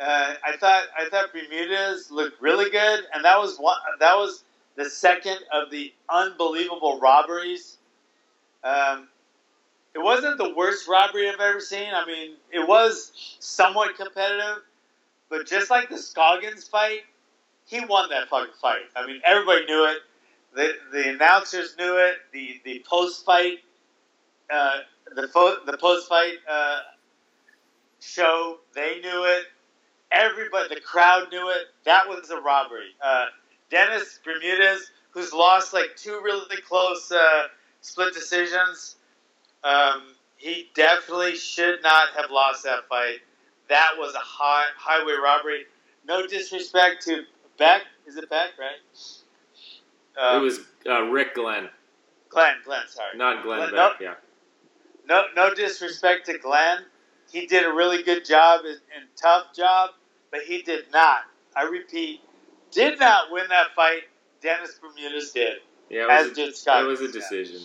Uh, 0.00 0.34
I 0.44 0.56
thought 0.56 0.84
I 0.98 1.08
thought 1.10 1.32
Bermudez 1.32 2.10
looked 2.10 2.42
really 2.42 2.70
good, 2.70 3.04
and 3.14 3.24
that 3.24 3.38
was 3.38 3.58
one. 3.58 3.76
That 4.00 4.16
was 4.16 4.42
the 4.76 4.90
second 4.90 5.38
of 5.52 5.70
the 5.70 5.92
unbelievable 6.08 6.98
robberies. 6.98 7.76
Um, 8.64 9.09
it 9.94 9.98
wasn't 10.00 10.38
the 10.38 10.54
worst 10.54 10.88
robbery 10.88 11.28
I've 11.28 11.40
ever 11.40 11.60
seen. 11.60 11.88
I 11.94 12.06
mean, 12.06 12.36
it 12.52 12.66
was 12.66 13.12
somewhat 13.40 13.96
competitive, 13.96 14.62
but 15.30 15.46
just 15.46 15.70
like 15.70 15.88
the 15.90 15.98
Scoggins 15.98 16.68
fight, 16.68 17.00
he 17.66 17.84
won 17.84 18.10
that 18.10 18.28
fucking 18.28 18.54
fight. 18.60 18.82
I 18.96 19.06
mean, 19.06 19.20
everybody 19.24 19.66
knew 19.66 19.86
it. 19.86 19.98
The 20.54 20.72
the 20.92 21.10
announcers 21.10 21.76
knew 21.78 21.98
it. 21.98 22.16
The 22.32 22.60
the 22.64 22.84
post 22.88 23.24
fight 23.24 23.58
uh, 24.52 24.78
the 25.14 25.28
fo- 25.28 25.64
the 25.66 25.76
post 25.78 26.08
fight 26.08 26.34
uh, 26.50 26.80
show. 28.00 28.58
They 28.74 29.00
knew 29.00 29.24
it. 29.24 29.44
Everybody, 30.12 30.74
the 30.74 30.80
crowd 30.80 31.28
knew 31.32 31.50
it. 31.50 31.68
That 31.84 32.08
was 32.08 32.30
a 32.30 32.40
robbery. 32.40 32.90
Uh, 33.02 33.26
Dennis 33.70 34.20
Bermudez, 34.24 34.90
who's 35.10 35.32
lost 35.32 35.72
like 35.72 35.96
two 35.96 36.20
really 36.22 36.60
close 36.68 37.12
uh, 37.12 37.44
split 37.80 38.14
decisions, 38.14 38.96
um, 39.64 40.02
he 40.36 40.70
definitely 40.74 41.36
should 41.36 41.82
not 41.82 42.08
have 42.16 42.30
lost 42.30 42.64
that 42.64 42.88
fight. 42.88 43.18
That 43.68 43.90
was 43.98 44.14
a 44.14 44.18
high, 44.20 44.66
highway 44.76 45.14
robbery. 45.22 45.64
No 46.06 46.26
disrespect 46.26 47.02
to 47.06 47.22
Beck. 47.58 47.82
Is 48.06 48.16
it 48.16 48.28
Beck, 48.30 48.50
right? 48.58 48.78
it 50.16 50.20
Um, 50.20 50.42
was 50.42 50.60
uh, 50.88 51.02
Rick 51.02 51.34
Glenn, 51.34 51.68
Glenn. 52.30 52.56
Glenn, 52.64 52.82
sorry. 52.88 53.16
not 53.16 53.42
Glenn 53.44 53.58
Glenn, 53.58 53.70
Beck. 53.72 54.00
no. 54.00 54.06
Yeah, 54.06 54.14
no, 55.06 55.24
no 55.36 55.54
disrespect 55.54 56.26
to 56.26 56.38
Glenn. 56.38 56.78
He 57.30 57.46
did 57.46 57.64
a 57.64 57.72
really 57.72 58.02
good 58.02 58.24
job 58.24 58.62
and, 58.64 58.80
and 58.96 59.04
tough 59.16 59.54
job, 59.54 59.90
but 60.32 60.40
he 60.42 60.62
did 60.62 60.86
not. 60.92 61.20
I 61.54 61.62
repeat, 61.64 62.20
did 62.72 62.98
not 62.98 63.30
win 63.30 63.44
that 63.50 63.68
fight. 63.76 64.02
Dennis 64.42 64.78
Bermudez 64.80 65.32
did, 65.32 65.58
yeah. 65.90 66.06
as 66.10 66.26
It 66.26 66.28
was, 66.30 66.36
did 66.38 66.48
a, 66.48 66.52
Scott. 66.54 66.82
it 66.84 66.86
was 66.86 67.00
a 67.02 67.12
decision. 67.12 67.60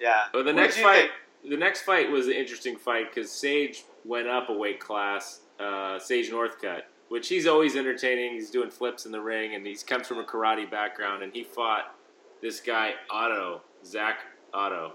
Yeah. 0.00 0.24
But 0.32 0.44
the 0.44 0.52
What 0.52 0.56
next 0.56 0.78
fight, 0.78 1.10
think? 1.42 1.50
the 1.50 1.56
next 1.56 1.82
fight 1.82 2.10
was 2.10 2.26
an 2.26 2.34
interesting 2.34 2.76
fight 2.76 3.12
because 3.14 3.30
Sage 3.30 3.84
went 4.04 4.28
up 4.28 4.48
a 4.48 4.52
weight 4.52 4.80
class. 4.80 5.40
Uh, 5.58 5.98
Sage 5.98 6.30
Northcutt, 6.30 6.82
which 7.08 7.28
he's 7.28 7.46
always 7.46 7.76
entertaining. 7.76 8.32
He's 8.34 8.50
doing 8.50 8.68
flips 8.70 9.06
in 9.06 9.12
the 9.12 9.20
ring, 9.20 9.54
and 9.54 9.66
he 9.66 9.74
comes 9.76 10.06
from 10.06 10.18
a 10.18 10.24
karate 10.24 10.70
background. 10.70 11.22
And 11.22 11.32
he 11.32 11.44
fought 11.44 11.94
this 12.42 12.60
guy 12.60 12.92
Ottow, 13.10 13.60
Zach 13.84 14.18
Ottow. 14.52 14.92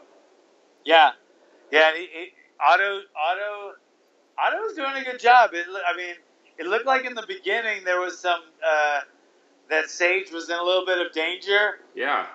Yeah, 0.85 1.11
yeah. 1.71 1.89
and 1.89 1.97
He, 1.97 2.03
he, 2.05 2.27
Ottow, 2.59 2.99
Ottow, 3.15 3.71
Ottow 4.37 4.61
was 4.61 4.75
doing 4.75 4.93
a 4.97 5.03
good 5.03 5.19
job. 5.19 5.49
It, 5.53 5.65
I 5.67 5.97
mean, 5.97 6.13
it 6.59 6.67
looked 6.67 6.85
like 6.85 7.05
in 7.05 7.15
the 7.15 7.25
beginning 7.27 7.83
there 7.83 7.99
was 7.99 8.19
some 8.19 8.41
uh, 8.63 8.99
that 9.71 9.89
Sage 9.89 10.31
was 10.31 10.49
in 10.49 10.57
a 10.57 10.63
little 10.63 10.85
bit 10.85 11.03
of 11.03 11.11
danger. 11.11 11.79
Yeah, 11.95 12.27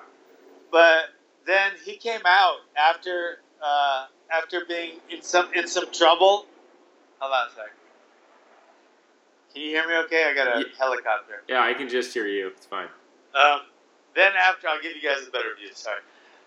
but 0.73 1.11
then 1.47 1.73
he 1.85 1.97
came 1.97 2.21
out 2.27 2.59
after 2.77 3.39
uh, 3.65 4.07
after 4.33 4.65
being 4.67 5.01
in 5.11 5.23
some 5.23 5.53
in 5.55 5.67
some 5.69 5.91
trouble. 5.93 6.47
Hold 7.21 7.33
on 7.33 7.49
a 7.49 7.51
sec. 7.55 7.73
Can 9.53 9.63
you 9.63 9.71
hear 9.71 9.89
me? 9.89 9.95
Okay, 10.05 10.25
I 10.25 10.35
got 10.35 10.57
a 10.57 10.61
Ye- 10.61 10.67
helicopter. 10.79 11.43
yeah. 11.49 11.63
I 11.63 11.75
can 11.75 11.89
just 11.89 12.13
hear 12.13 12.27
you. 12.27 12.49
It's 12.49 12.67
fine. 12.67 12.89
Um, 13.35 13.61
then 14.15 14.33
after, 14.37 14.69
I'll 14.69 14.81
give 14.81 14.93
you 14.97 15.03
guys 15.03 15.27
a 15.27 15.31
better 15.31 15.55
view. 15.59 15.69
Sorry. 15.75 16.01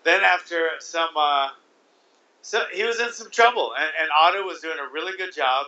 Then 0.04 0.22
after 0.22 0.68
some, 0.80 1.10
uh, 1.16 1.48
so 2.42 2.62
he 2.72 2.84
was 2.84 3.00
in 3.00 3.12
some 3.12 3.30
trouble, 3.30 3.72
and, 3.78 3.90
and 4.00 4.10
Ottow 4.18 4.44
was 4.46 4.60
doing 4.60 4.78
a 4.78 4.92
really 4.92 5.16
good 5.16 5.34
job. 5.34 5.66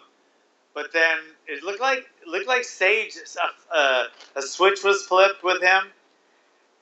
But 0.75 0.93
then 0.93 1.19
it 1.47 1.63
looked 1.63 1.81
like 1.81 2.07
it 2.23 2.29
looked 2.29 2.49
like 2.49 2.65
Sage, 2.65 3.15
uh, 3.75 4.05
a 4.37 4.43
switch 4.43 4.85
was 4.85 5.03
flipped 5.03 5.45
with 5.45 5.63
him, 5.63 5.85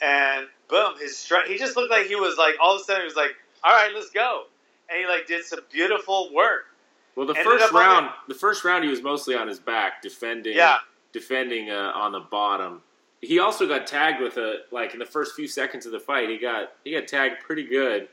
and 0.00 0.46
boom, 0.68 0.94
his 0.98 1.30
he 1.46 1.58
just 1.58 1.76
looked 1.76 1.90
like 1.90 2.06
he 2.06 2.16
was 2.16 2.36
like 2.38 2.54
all 2.62 2.74
of 2.74 2.80
a 2.80 2.84
sudden 2.84 3.02
he 3.02 3.06
was 3.06 3.16
like, 3.16 3.34
all 3.64 3.72
right, 3.74 3.90
let's 3.94 4.10
go, 4.10 4.44
and 4.88 4.98
he 5.00 5.06
like 5.06 5.26
did 5.26 5.44
some 5.44 5.60
beautiful 5.70 6.30
work. 6.34 6.66
Well, 7.16 7.26
the 7.26 7.34
Ended 7.34 7.60
first 7.60 7.72
round, 7.72 8.10
the 8.28 8.34
first 8.34 8.64
round, 8.64 8.84
he 8.84 8.90
was 8.90 9.02
mostly 9.02 9.34
on 9.34 9.48
his 9.48 9.58
back, 9.58 10.00
defending. 10.02 10.56
Yeah, 10.56 10.78
defending 11.12 11.70
uh, 11.70 11.92
on 11.94 12.12
the 12.12 12.20
bottom. 12.20 12.82
He 13.20 13.38
also 13.38 13.66
got 13.68 13.86
tagged 13.86 14.22
with 14.22 14.36
a 14.38 14.60
like 14.70 14.92
in 14.94 14.98
the 14.98 15.04
first 15.06 15.34
few 15.34 15.46
seconds 15.48 15.84
of 15.86 15.92
the 15.92 16.00
fight. 16.00 16.28
He 16.30 16.38
got 16.38 16.72
he 16.84 16.92
got 16.92 17.06
tagged 17.08 17.40
pretty 17.42 17.64
good. 17.64 18.04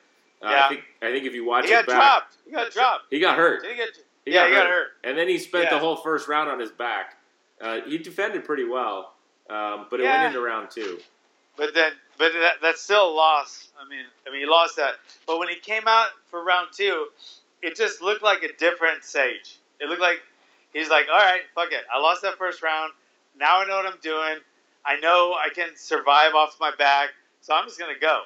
Uh, 0.41 0.49
Yeah. 0.49 0.65
I 0.65 0.69
think 0.69 0.81
I 1.01 1.11
think 1.11 1.25
if 1.25 1.33
you 1.33 1.45
watch 1.45 1.65
he 1.65 1.71
got 1.71 1.83
it 1.83 1.87
back, 1.87 1.95
dropped. 1.97 2.37
He 2.45 2.51
got 2.51 2.71
dropped. 2.71 3.03
he 3.09 3.19
got 3.19 3.37
hurt. 3.37 3.61
Did 3.61 3.71
he 3.71 3.77
get? 3.77 3.89
He 4.25 4.33
yeah, 4.33 4.41
got 4.41 4.47
he 4.49 4.55
got 4.55 4.65
hurt. 4.67 4.71
hurt. 4.73 4.87
And 5.05 5.17
then 5.17 5.29
he 5.29 5.37
spent 5.37 5.69
the 5.69 5.79
whole 5.79 5.95
first 5.95 6.27
round 6.27 6.49
on 6.49 6.59
his 6.59 6.71
back. 6.71 7.15
Uh, 7.61 7.79
he 7.87 7.97
defended 7.97 8.43
pretty 8.43 8.65
well, 8.65 9.13
um, 9.49 9.85
but 9.89 9.99
it 9.99 10.03
Yeah. 10.03 10.23
went 10.23 10.35
into 10.35 10.45
round 10.45 10.69
two. 10.69 10.99
But 11.57 11.73
then, 11.73 11.93
but 12.17 12.31
that, 12.33 12.55
that's 12.61 12.81
still 12.81 13.09
a 13.09 13.13
loss. 13.13 13.69
I 13.79 13.89
mean, 13.89 14.05
I 14.27 14.31
mean, 14.31 14.41
he 14.41 14.45
lost 14.45 14.75
that. 14.77 14.95
But 15.25 15.39
when 15.39 15.49
he 15.49 15.55
came 15.55 15.83
out 15.87 16.09
for 16.29 16.43
round 16.43 16.67
two, 16.71 17.07
it 17.61 17.75
just 17.75 18.01
looked 18.01 18.23
like 18.23 18.43
a 18.43 18.53
different 18.57 19.03
Sage. 19.03 19.57
It 19.81 19.89
looked 19.89 20.01
like 20.01 20.21
he's 20.71 20.89
like, 20.89 21.07
all 21.11 21.19
right, 21.19 21.41
fuck 21.55 21.71
it. 21.71 21.81
I 21.93 21.99
lost 21.99 22.21
that 22.21 22.37
first 22.37 22.61
round. 22.61 22.93
Now 23.37 23.59
I 23.61 23.65
know 23.65 23.75
what 23.75 23.87
I'm 23.87 23.99
doing. 24.01 24.37
I 24.85 24.99
know 24.99 25.33
I 25.33 25.49
can 25.53 25.75
survive 25.75 26.33
off 26.33 26.57
my 26.59 26.71
back, 26.77 27.09
so 27.41 27.53
I'm 27.53 27.65
just 27.65 27.79
gonna 27.79 27.99
go. 27.99 28.21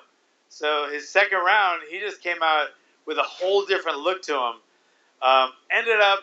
So 0.49 0.89
his 0.91 1.07
second 1.09 1.39
round, 1.39 1.81
he 1.89 1.99
just 1.99 2.21
came 2.21 2.37
out 2.43 2.67
with 3.05 3.17
a 3.17 3.23
whole 3.23 3.65
different 3.65 3.99
look 3.99 4.21
to 4.23 4.33
him. 4.33 4.53
Um, 5.21 5.51
ended 5.71 5.99
up, 6.01 6.19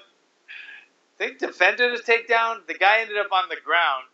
I 1.14 1.24
think, 1.24 1.38
defended 1.38 1.92
his 1.92 2.02
takedown. 2.02 2.66
The 2.66 2.74
guy 2.74 3.00
ended 3.00 3.16
up 3.16 3.32
on 3.32 3.48
the 3.48 3.56
ground. 3.64 4.04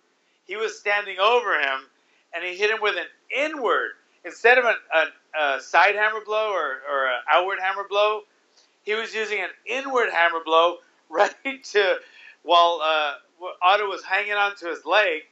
He 0.46 0.56
was 0.56 0.78
standing 0.78 1.18
over 1.18 1.58
him 1.58 1.80
and 2.34 2.44
he 2.44 2.56
hit 2.56 2.70
him 2.70 2.78
with 2.82 2.96
an 2.96 3.06
inward 3.34 3.92
instead 4.24 4.58
of 4.58 4.64
an, 4.64 4.74
a, 5.40 5.60
side 5.60 5.94
hammer 5.94 6.20
blow 6.24 6.50
or, 6.50 6.80
or 6.90 7.06
an 7.06 7.20
outward 7.30 7.58
hammer 7.60 7.84
blow. 7.88 8.22
He 8.82 8.94
was 8.94 9.14
using 9.14 9.40
an 9.40 9.50
inward 9.66 10.10
hammer 10.10 10.40
blow 10.44 10.78
right 11.08 11.64
to 11.72 11.96
while 12.42 12.80
uh, 12.82 13.14
Ottow 13.62 13.88
was 13.88 14.04
hanging 14.04 14.32
onto 14.32 14.68
his 14.68 14.84
leg, 14.84 15.22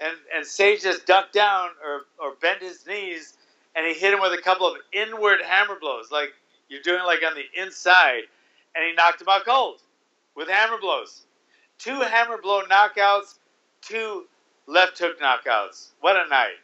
and 0.00 0.16
and 0.34 0.46
Sage 0.46 0.82
just 0.82 1.06
ducked 1.06 1.32
down 1.32 1.70
or 1.84 2.02
or 2.18 2.34
bent 2.40 2.60
his 2.60 2.86
knees, 2.86 3.34
and 3.74 3.86
he 3.86 3.94
hit 3.94 4.12
him 4.12 4.20
with 4.20 4.32
a 4.32 4.42
couple 4.42 4.66
of 4.66 4.76
inward 4.92 5.40
hammer 5.42 5.76
blows, 5.80 6.10
like 6.10 6.32
you're 6.68 6.82
doing 6.82 7.04
like 7.04 7.20
on 7.26 7.34
the 7.34 7.60
inside, 7.60 8.22
and 8.74 8.84
he 8.84 8.92
knocked 8.94 9.20
him 9.20 9.28
out 9.28 9.44
cold 9.44 9.82
with 10.34 10.48
hammer 10.48 10.78
blows. 10.80 11.26
Two 11.78 12.00
hammer 12.00 12.38
blow 12.40 12.62
knockouts, 12.62 13.34
two 13.80 14.26
left 14.66 14.98
hook 14.98 15.20
knockouts. 15.20 15.88
What 16.00 16.16
a 16.16 16.28
night! 16.28 16.58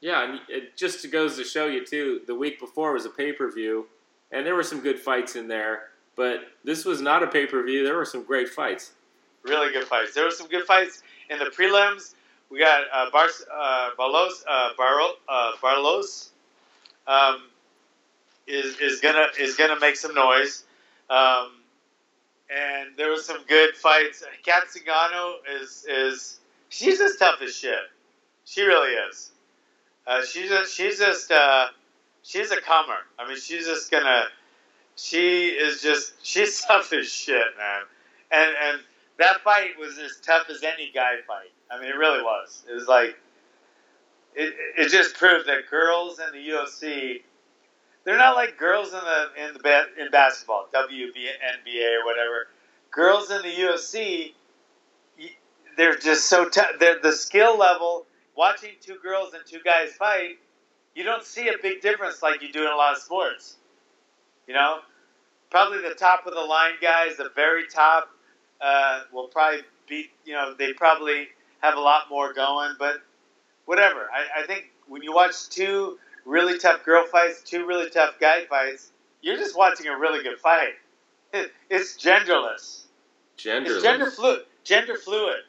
Yeah, 0.00 0.24
and 0.24 0.40
it 0.48 0.76
just 0.76 1.10
goes 1.10 1.36
to 1.36 1.44
show 1.44 1.66
you 1.66 1.84
too. 1.84 2.22
The 2.26 2.34
week 2.34 2.58
before 2.58 2.92
was 2.92 3.04
a 3.04 3.10
pay 3.10 3.32
per 3.32 3.50
view, 3.50 3.86
and 4.32 4.46
there 4.46 4.54
were 4.54 4.62
some 4.62 4.80
good 4.80 4.98
fights 4.98 5.36
in 5.36 5.48
there. 5.48 5.90
But 6.16 6.48
this 6.64 6.84
was 6.84 7.00
not 7.00 7.22
a 7.22 7.26
pay 7.26 7.46
per 7.46 7.62
view. 7.62 7.84
There 7.84 7.96
were 7.96 8.04
some 8.04 8.24
great 8.24 8.48
fights. 8.48 8.92
Really 9.42 9.72
good 9.72 9.84
fights. 9.84 10.14
There 10.14 10.24
were 10.24 10.30
some 10.30 10.48
good 10.48 10.64
fights 10.64 11.02
in 11.30 11.38
the 11.38 11.46
prelims. 11.46 12.14
We 12.50 12.58
got 12.58 12.82
uh, 12.92 13.10
Bar- 13.10 13.28
uh, 13.52 13.90
Barlos, 13.98 14.42
uh, 14.48 14.72
uh, 15.28 15.52
Barlos 15.62 16.30
um, 17.06 17.42
is 18.46 18.78
is 18.80 19.00
gonna 19.00 19.26
is 19.38 19.56
gonna 19.56 19.78
make 19.78 19.96
some 19.96 20.14
noise. 20.14 20.64
Um, 21.08 21.52
and 22.50 22.96
there 22.96 23.10
was 23.10 23.24
some 23.24 23.38
good 23.48 23.76
fights. 23.76 24.24
Kat 24.44 24.64
Zingano 24.68 25.34
is 25.60 25.86
is 25.88 26.39
she's 26.70 27.00
as 27.00 27.16
tough 27.16 27.42
as 27.42 27.54
shit. 27.54 27.78
She 28.46 28.62
really 28.62 28.92
is. 28.92 29.30
Uh, 30.06 30.24
she's 30.24 30.48
just, 30.48 30.74
she's 30.74 30.98
just 30.98 31.30
uh, 31.30 31.66
she's 32.22 32.50
a 32.50 32.60
comer. 32.60 33.06
I 33.18 33.28
mean, 33.28 33.38
she's 33.38 33.66
just 33.66 33.90
gonna. 33.90 34.24
She 34.96 35.48
is 35.48 35.82
just 35.82 36.14
she's 36.22 36.62
tough 36.62 36.92
as 36.94 37.12
shit, 37.12 37.44
man. 37.58 37.82
And 38.32 38.54
and 38.64 38.80
that 39.18 39.42
fight 39.42 39.78
was 39.78 39.98
as 39.98 40.18
tough 40.24 40.46
as 40.48 40.62
any 40.62 40.90
guy 40.94 41.16
fight. 41.26 41.52
I 41.70 41.78
mean, 41.78 41.90
it 41.90 41.96
really 41.96 42.22
was. 42.22 42.64
It 42.68 42.74
was 42.74 42.88
like 42.88 43.16
it, 44.34 44.54
it 44.78 44.88
just 44.88 45.16
proved 45.16 45.48
that 45.48 45.68
girls 45.70 46.20
in 46.20 46.32
the 46.32 46.48
UFC, 46.48 47.22
they're 48.04 48.18
not 48.18 48.34
like 48.36 48.56
girls 48.56 48.92
in 48.92 49.00
the 49.00 49.46
in 49.46 49.54
the 49.54 50.02
in 50.02 50.10
basketball, 50.10 50.68
WNBA 50.72 52.00
or 52.00 52.06
whatever. 52.06 52.48
Girls 52.90 53.30
in 53.30 53.42
the 53.42 53.48
UFC, 53.48 54.32
they're 55.76 55.96
just 55.96 56.26
so 56.26 56.48
tough. 56.48 56.72
They're 56.78 57.00
the 57.00 57.12
skill 57.12 57.58
level. 57.58 58.06
Watching 58.36 58.70
two 58.80 58.96
girls 59.02 59.34
and 59.34 59.42
two 59.44 59.60
guys 59.64 59.92
fight, 59.92 60.38
you 60.94 61.04
don't 61.04 61.24
see 61.24 61.48
a 61.48 61.58
big 61.60 61.82
difference 61.82 62.22
like 62.22 62.42
you 62.42 62.52
do 62.52 62.62
in 62.62 62.70
a 62.70 62.76
lot 62.76 62.94
of 62.94 63.02
sports. 63.02 63.56
You 64.46 64.54
know, 64.54 64.78
probably 65.50 65.82
the 65.82 65.94
top 65.94 66.26
of 66.26 66.34
the 66.34 66.40
line 66.40 66.74
guys, 66.80 67.16
the 67.16 67.30
very 67.34 67.66
top, 67.66 68.08
uh, 68.60 69.02
will 69.12 69.28
probably 69.28 69.60
beat. 69.88 70.10
You 70.24 70.34
know, 70.34 70.54
they 70.54 70.72
probably 70.72 71.28
have 71.60 71.76
a 71.76 71.80
lot 71.80 72.04
more 72.08 72.32
going, 72.32 72.74
but 72.78 72.96
whatever. 73.66 74.08
I, 74.12 74.42
I 74.42 74.46
think 74.46 74.70
when 74.88 75.02
you 75.02 75.12
watch 75.12 75.48
two 75.48 75.98
really 76.24 76.58
tough 76.58 76.84
girl 76.84 77.06
fights, 77.06 77.42
two 77.42 77.66
really 77.66 77.90
tough 77.90 78.14
guy 78.20 78.44
fights, 78.46 78.90
you're 79.22 79.36
just 79.36 79.56
watching 79.56 79.86
a 79.86 79.98
really 79.98 80.22
good 80.22 80.38
fight. 80.38 80.74
It, 81.32 81.52
it's 81.68 81.96
genderless. 81.96 82.86
Gender. 83.36 83.74
It's 83.74 83.84
gender 83.84 84.10
fluid. 84.10 84.40
Gender 84.64 84.96
fluid. 84.96 85.42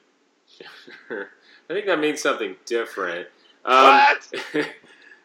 I 1.09 1.73
think 1.73 1.85
that 1.85 1.99
means 1.99 2.21
something 2.21 2.55
different. 2.65 3.27
Um, 3.65 3.75
what? 3.75 4.31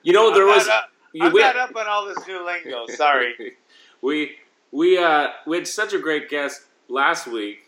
you 0.03 0.13
know, 0.13 0.33
there 0.33 0.49
I'm 0.49 0.55
was. 0.57 0.67
Not 0.67 0.85
up, 0.85 0.91
you 1.13 1.27
I'm 1.27 1.33
we- 1.33 1.41
not 1.41 1.57
up 1.57 1.75
on 1.77 1.87
all 1.87 2.07
this 2.07 2.27
new 2.27 2.45
lingo. 2.45 2.87
Sorry. 2.89 3.35
we 4.03 4.37
we 4.73 4.99
uh 4.99 5.29
we 5.47 5.57
had 5.57 5.67
such 5.67 5.93
a 5.93 5.99
great 5.99 6.29
guest 6.29 6.63
last 6.89 7.27
week 7.27 7.59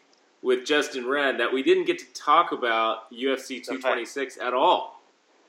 with 0.42 0.64
Justin 0.64 1.06
Wren 1.06 1.38
that 1.38 1.52
we 1.52 1.62
didn't 1.62 1.84
get 1.86 1.98
to 1.98 2.06
talk 2.14 2.52
about 2.52 3.10
UFC 3.12 3.62
226 3.64 4.38
at 4.38 4.54
all. 4.54 5.00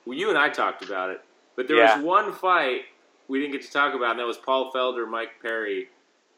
Well, 0.06 0.18
you 0.18 0.30
and 0.30 0.38
I 0.38 0.50
talked 0.50 0.84
about 0.84 1.12
it, 1.12 1.22
but 1.56 1.68
there 1.68 1.78
Yeah. 1.78 1.98
was 1.98 2.04
one 2.06 2.34
fight 2.34 2.84
we 3.28 3.40
didn't 3.40 3.52
get 3.52 3.62
to 3.64 3.72
talk 3.72 3.94
about, 3.94 4.12
and 4.12 4.20
that 4.20 4.26
was 4.26 4.38
Paul 4.38 4.72
Felder, 4.72 5.08
Mike 5.08 5.34
Perry, 5.42 5.90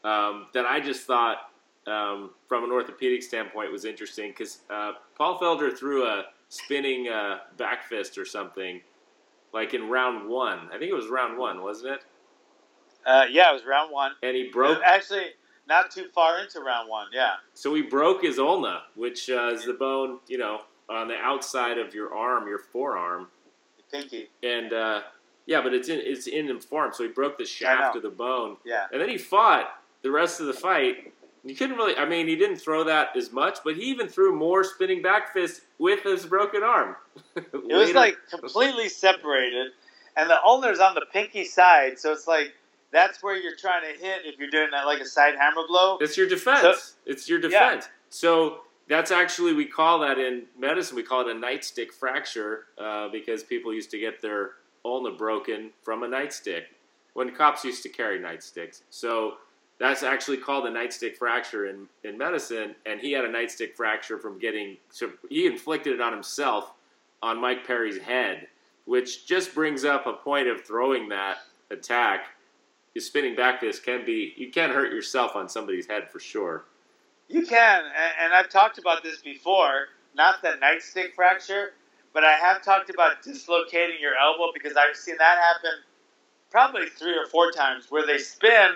um, 0.03 0.47
that 0.53 0.65
I 0.65 0.81
just 0.81 1.03
thought, 1.07 1.49
um, 1.87 2.31
from 2.47 2.63
an 2.63 2.71
orthopedic 2.71 3.23
standpoint, 3.23 3.71
was 3.71 3.85
interesting 3.85 4.29
because 4.31 4.59
uh, 4.69 4.93
Paul 5.17 5.39
Felder 5.39 5.75
threw 5.75 6.05
a 6.05 6.25
spinning 6.49 7.07
uh, 7.09 7.39
back 7.57 7.85
fist 7.87 8.17
or 8.17 8.25
something, 8.25 8.81
like 9.53 9.73
in 9.73 9.89
round 9.89 10.29
one. 10.29 10.67
I 10.73 10.77
think 10.77 10.91
it 10.91 10.93
was 10.95 11.07
round 11.07 11.37
one, 11.37 11.61
wasn't 11.61 11.93
it? 11.95 12.01
Uh, 13.05 13.25
yeah, 13.31 13.49
it 13.49 13.53
was 13.53 13.65
round 13.65 13.91
one. 13.91 14.11
And 14.21 14.35
he 14.35 14.49
broke 14.49 14.79
Actually, 14.85 15.27
not 15.67 15.89
too 15.91 16.05
far 16.13 16.39
into 16.39 16.59
round 16.61 16.87
one. 16.89 17.07
Yeah. 17.11 17.33
So 17.53 17.73
he 17.73 17.81
broke 17.81 18.21
his 18.23 18.37
ulna, 18.37 18.83
which 18.95 19.29
uh, 19.29 19.49
is 19.53 19.65
the 19.65 19.73
bone, 19.73 20.19
you 20.27 20.37
know, 20.37 20.61
on 20.89 21.07
the 21.07 21.15
outside 21.17 21.77
of 21.79 21.95
your 21.95 22.13
arm, 22.13 22.47
your 22.47 22.59
forearm, 22.59 23.27
Pinky. 23.91 24.29
and 24.43 24.71
uh, 24.73 25.01
yeah, 25.47 25.61
but 25.61 25.73
it's 25.73 25.89
in 25.89 25.99
it's 26.03 26.27
in 26.27 26.47
the 26.47 26.59
form. 26.59 26.91
So 26.93 27.03
he 27.03 27.09
broke 27.09 27.37
the 27.37 27.45
shaft 27.45 27.95
of 27.95 28.03
the 28.03 28.09
bone, 28.09 28.57
Yeah. 28.65 28.85
and 28.91 29.01
then 29.01 29.09
he 29.09 29.17
fought 29.17 29.81
the 30.03 30.11
rest 30.11 30.39
of 30.39 30.45
the 30.47 30.53
fight. 30.53 31.13
You 31.43 31.55
couldn't 31.55 31.75
really, 31.77 31.95
I 31.97 32.05
mean, 32.05 32.27
he 32.27 32.35
didn't 32.35 32.57
throw 32.57 32.83
that 32.83 33.15
as 33.17 33.31
much, 33.31 33.59
but 33.63 33.75
he 33.75 33.83
even 33.83 34.07
threw 34.07 34.35
more 34.35 34.63
spinning 34.63 35.01
back 35.01 35.33
fists 35.33 35.61
with 35.79 36.03
his 36.03 36.25
broken 36.25 36.61
arm. 36.63 36.95
It 37.35 37.53
was 37.53 37.93
like 37.93 38.17
completely 38.29 38.89
separated, 38.89 39.71
and 40.15 40.29
the 40.29 40.41
ulna's 40.43 40.79
on 40.79 40.93
the 40.95 41.05
pinky 41.11 41.43
side, 41.45 41.97
so 41.97 42.11
it's 42.11 42.27
like 42.27 42.53
that's 42.91 43.23
where 43.23 43.35
you're 43.37 43.55
trying 43.55 43.81
to 43.83 43.99
hit 43.99 44.21
if 44.25 44.37
you're 44.37 44.49
doing 44.49 44.69
that 44.71 44.85
like 44.85 44.99
a 44.99 45.05
side 45.05 45.33
hammer 45.39 45.65
blow. 45.67 45.97
It's 46.01 46.17
your 46.17 46.27
defense. 46.27 46.61
So- 46.61 46.95
it's 47.05 47.27
your 47.29 47.39
defense. 47.39 47.87
So 48.09 48.61
that's 48.89 49.09
actually 49.11 49.53
we 49.53 49.65
call 49.65 49.99
that 49.99 50.19
in 50.19 50.43
medicine. 50.59 50.95
We 50.97 51.03
call 51.03 51.21
it 51.21 51.35
a 51.35 51.39
nightstick 51.39 51.91
fracture 51.93 52.65
uh, 52.77 53.07
because 53.07 53.41
people 53.43 53.73
used 53.73 53.89
to 53.91 53.97
get 53.99 54.21
their 54.21 54.51
ulna 54.83 55.11
broken 55.11 55.71
from 55.81 56.03
a 56.03 56.07
nightstick 56.07 56.63
when 57.13 57.33
cops 57.33 57.63
used 57.63 57.83
to 57.83 57.89
carry 57.89 58.19
nightsticks. 58.19 58.81
So 58.89 59.35
that's 59.81 60.03
actually 60.03 60.37
called 60.37 60.67
a 60.67 60.69
nightstick 60.69 61.17
fracture 61.17 61.65
in, 61.65 61.87
in 62.03 62.15
medicine. 62.15 62.75
And 62.85 63.01
he 63.01 63.11
had 63.13 63.25
a 63.25 63.27
nightstick 63.27 63.75
fracture 63.75 64.19
from 64.19 64.37
getting. 64.37 64.77
So 64.91 65.09
he 65.27 65.47
inflicted 65.47 65.93
it 65.93 66.01
on 66.01 66.13
himself 66.13 66.71
on 67.23 67.41
Mike 67.41 67.65
Perry's 67.65 67.97
head, 67.97 68.47
which 68.85 69.25
just 69.25 69.55
brings 69.55 69.83
up 69.83 70.05
a 70.05 70.13
point 70.13 70.47
of 70.47 70.61
throwing 70.61 71.09
that 71.09 71.39
attack. 71.71 72.27
Your 72.93 73.01
spinning 73.01 73.35
back 73.35 73.59
fist 73.59 73.83
can 73.83 74.05
be 74.05 74.33
you 74.37 74.51
can 74.51 74.69
hurt 74.69 74.93
yourself 74.93 75.35
on 75.35 75.49
somebody's 75.49 75.87
head 75.87 76.11
for 76.11 76.19
sure. 76.19 76.65
You 77.27 77.47
can, 77.47 77.83
and 78.21 78.33
I've 78.33 78.49
talked 78.49 78.77
about 78.77 79.01
this 79.01 79.21
before. 79.21 79.87
Not 80.13 80.43
the 80.43 80.59
nightstick 80.61 81.15
fracture, 81.15 81.71
but 82.13 82.23
I 82.23 82.33
have 82.33 82.61
talked 82.61 82.91
about 82.91 83.23
dislocating 83.23 83.95
your 83.99 84.13
elbow 84.15 84.51
because 84.53 84.73
I've 84.75 84.95
seen 84.95 85.15
that 85.17 85.37
happen 85.39 85.79
probably 86.51 86.87
three 86.87 87.17
or 87.17 87.25
four 87.25 87.49
times 87.51 87.85
where 87.89 88.05
they 88.05 88.17
spin 88.19 88.75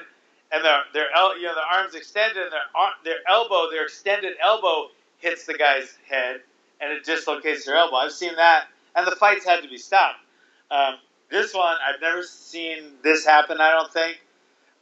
and 0.56 0.65
their 0.65 0.82
their 0.94 1.08
el- 1.18 1.38
you 1.39 1.46
know 1.48 1.56
their 1.56 1.65
arms 1.82 1.96
extended 1.96 2.44
and 2.44 2.54
their 2.54 2.62
their 3.06 3.20
elbow 3.30 3.72
their 3.72 3.86
extended 3.86 4.36
elbow 4.44 4.89
hits 5.20 5.46
the 5.48 5.56
guy's 5.56 5.98
head 6.10 6.41
and 6.82 6.94
it 6.94 7.06
dislocates 7.06 7.65
their 7.65 7.78
elbow. 7.78 7.98
I've 7.98 8.13
seen 8.13 8.36
that, 8.38 8.68
and 8.96 9.08
the 9.08 9.18
fights 9.18 9.46
had 9.46 9.63
to 9.63 9.70
be 9.70 9.80
stopped. 9.80 10.20
Um, 10.72 10.96
this 11.32 11.54
one 11.56 11.78
I've 11.88 12.02
never 12.02 12.24
seen 12.24 12.94
this 13.04 13.26
happen. 13.26 13.62
I 13.62 13.72
don't 13.72 13.94
think, 13.94 14.22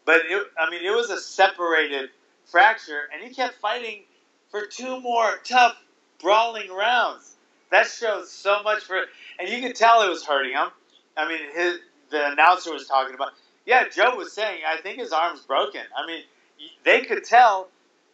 but 0.05 0.21
it, 0.29 0.47
I 0.59 0.69
mean 0.71 0.85
it 0.85 0.95
was 0.95 1.09
a 1.11 1.19
separated 1.19 2.11
fracture, 2.45 3.09
and 3.13 3.23
he 3.23 3.33
kept 3.33 3.55
fighting 3.55 4.03
for 4.51 4.65
two 4.67 5.01
more 5.01 5.39
tough 5.45 5.77
brawling 6.21 6.71
rounds. 6.71 7.35
That 7.71 7.87
shows 7.87 8.31
so 8.31 8.63
much 8.63 8.83
for, 8.83 9.01
and 9.39 9.49
you 9.49 9.61
could 9.61 9.75
tell 9.75 10.03
it 10.03 10.09
was 10.09 10.25
hurting 10.25 10.53
him. 10.53 10.69
I 11.17 11.27
mean, 11.27 11.39
his 11.55 11.79
the 12.11 12.31
announcer 12.31 12.73
was 12.73 12.87
talking 12.87 13.15
about. 13.15 13.33
Yeah, 13.65 13.87
Joe 13.87 14.15
was 14.15 14.33
saying, 14.33 14.61
I 14.67 14.77
think 14.81 14.99
his 14.99 15.11
arm's 15.13 15.41
broken. 15.41 15.81
I 15.97 16.05
mean, 16.05 16.23
they 16.83 17.01
could 17.01 17.23
tell, 17.23 17.69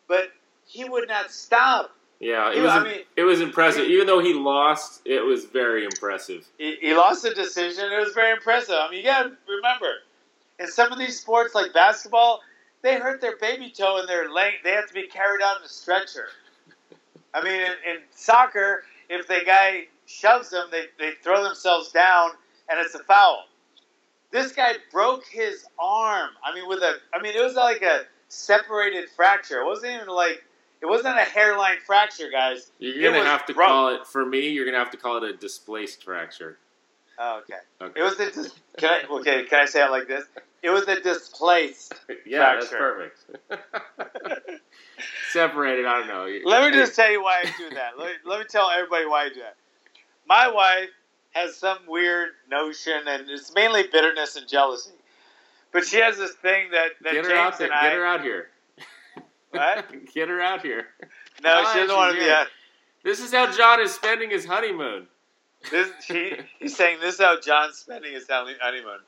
but 0.08 0.32
he 0.66 0.88
would 0.88 1.08
not 1.08 1.32
stop. 1.32 1.92
Yeah, 2.20 2.50
it 2.50 2.56
He- 2.56 2.62
was 2.62 2.72
I 2.72 2.84
mean- 2.84 3.04
it 3.16 3.24
was 3.24 3.42
impressive. 3.42 3.86
Even 3.86 4.06
though 4.08 4.20
he 4.20 4.34
lost, 4.34 5.02
it 5.06 5.22
was 5.22 5.46
very 5.46 5.86
impressive. 5.86 6.46
He, 6.58 6.76
he 6.76 6.94
lost 6.94 7.24
the 7.24 7.34
decision. 7.34 7.92
It 7.92 8.00
was 8.00 8.14
very 8.14 8.32
impressive. 8.32 8.76
I 8.78 8.90
mean, 8.90 9.00
you 9.00 9.06
got 9.06 9.24
to 9.24 9.32
remember, 9.48 9.92
in 10.60 10.68
some 10.68 10.92
of 10.92 11.00
these 11.00 11.20
sports 11.20 11.56
like 11.56 11.74
basketball, 11.74 12.42
they 12.82 12.96
hurt 12.96 13.22
their 13.22 13.38
baby 13.38 13.72
toe 13.76 13.98
and 14.00 14.08
their 14.08 14.30
leg. 14.30 14.56
They 14.64 14.72
have 14.72 14.88
to 14.88 14.94
be 14.94 15.08
carried 15.08 15.42
out 15.42 15.58
in 15.60 15.64
a 15.64 15.70
stretcher. 15.70 16.28
I 17.34 17.44
mean, 17.44 17.54
in, 17.62 17.72
in 17.88 18.02
soccer, 18.12 18.84
if 19.10 19.28
the 19.28 19.40
guy 19.46 19.88
shoves 20.06 20.50
them, 20.50 20.68
they, 20.72 20.86
they 20.98 21.12
throw 21.24 21.44
themselves 21.44 21.92
down 21.92 22.32
and 22.70 22.80
it's 22.80 22.96
a 22.96 23.04
foul. 23.04 23.46
This 24.32 24.52
guy 24.52 24.74
broke 24.92 25.26
his 25.26 25.65
arm. 25.80 26.30
I 26.44 26.54
mean, 26.54 26.68
with 26.68 26.80
a. 26.80 26.96
I 27.13 27.22
mean, 27.22 27.36
it 27.36 27.44
was 27.44 27.56
like 27.56 27.82
a 27.82 28.02
separated 28.28 29.10
fracture. 29.10 29.62
It 29.62 29.65
wasn't 29.65 29.94
even 29.94 30.08
like. 30.08 30.44
It 30.82 30.86
wasn't 30.86 31.18
a 31.18 31.24
hairline 31.24 31.78
fracture, 31.86 32.30
guys. 32.32 32.72
You're 32.80 33.12
gonna 33.12 33.26
have 33.26 33.46
to 33.48 33.54
broke. 33.54 33.68
call 33.68 33.96
it 33.96 34.08
for 34.08 34.26
me. 34.26 34.50
You're 34.50 34.65
gonna 34.65 34.78
have 34.78 34.92
to 34.92 34.98
call 34.98 35.18
it 35.18 35.24
a 35.24 35.34
displaced 35.36 36.04
fracture. 36.04 36.58
Oh, 37.18 37.39
okay. 37.39 37.60
Okay. 37.82 38.00
It 38.00 38.04
was 38.04 38.20
a. 38.20 38.32
Dis- 38.32 38.54
can 38.78 38.89
I? 38.89 39.13
Okay. 39.15 39.44
Can 39.46 39.60
I 39.60 39.65
say 39.65 39.84
it 39.84 39.92
like 39.92 40.08
this? 40.08 40.26
It 40.62 40.70
was 40.70 40.88
a 40.88 41.00
displaced. 41.02 41.96
yeah, 42.26 42.56
that's 42.56 42.68
perfect. 42.70 43.20
Separated. 45.32 45.86
I 45.86 46.00
don't 46.00 46.08
know. 46.08 46.39
Let 46.46 46.70
me 46.70 46.78
just 46.78 46.96
tell 46.96 47.12
you 47.12 47.24
why 47.24 47.44
I 47.44 47.54
do 47.58 47.76
that. 47.76 47.98
Let 47.98 48.08
me, 48.08 48.13
let 48.26 48.39
me 48.39 48.46
tell 48.48 48.70
everybody 48.70 49.06
why 49.06 49.26
I 49.26 49.30
do 49.30 49.39
that. 49.39 49.56
My 50.28 50.50
wife 50.50 50.89
has 51.32 51.56
some 51.56 51.80
weird 51.88 52.30
notion, 52.50 53.02
and 53.08 53.30
it's 53.30 53.54
mainly 53.54 53.84
bitterness 53.92 54.36
and 54.36 54.48
jealousy. 54.48 54.92
But 55.72 55.86
she 55.86 55.98
has 55.98 56.18
this 56.18 56.34
thing 56.34 56.72
that, 56.72 56.89
that 57.02 57.13
get 57.13 57.26
her 57.26 57.30
James 57.30 57.54
out 57.54 57.58
there. 57.58 57.68
and 57.68 57.76
I. 57.76 57.84
Get 57.84 57.94
her 57.94 58.06
out 58.06 58.22
here. 58.22 58.48
What? 59.52 59.88
Get 60.13 60.30
her 60.30 60.39
out 60.39 60.62
here. 60.62 60.86
No, 61.44 61.63
she 61.74 61.80
doesn't 61.80 61.96
want 61.96 62.13
to 62.13 62.22
be 62.22 62.30
out. 62.30 62.46
This 63.04 63.20
is 63.20 63.32
how 63.34 63.52
John 63.52 63.82
is 63.82 63.92
spending 63.92 64.30
his 64.30 64.46
honeymoon. 64.46 65.08
This 65.72 65.89
he, 66.06 66.34
he's 66.60 66.76
saying 66.76 67.00
this 67.02 67.15
is 67.15 67.22
how 67.22 67.39
John's 67.39 67.76
spending 67.76 68.13
his 68.13 68.28
honeymoon 68.30 69.00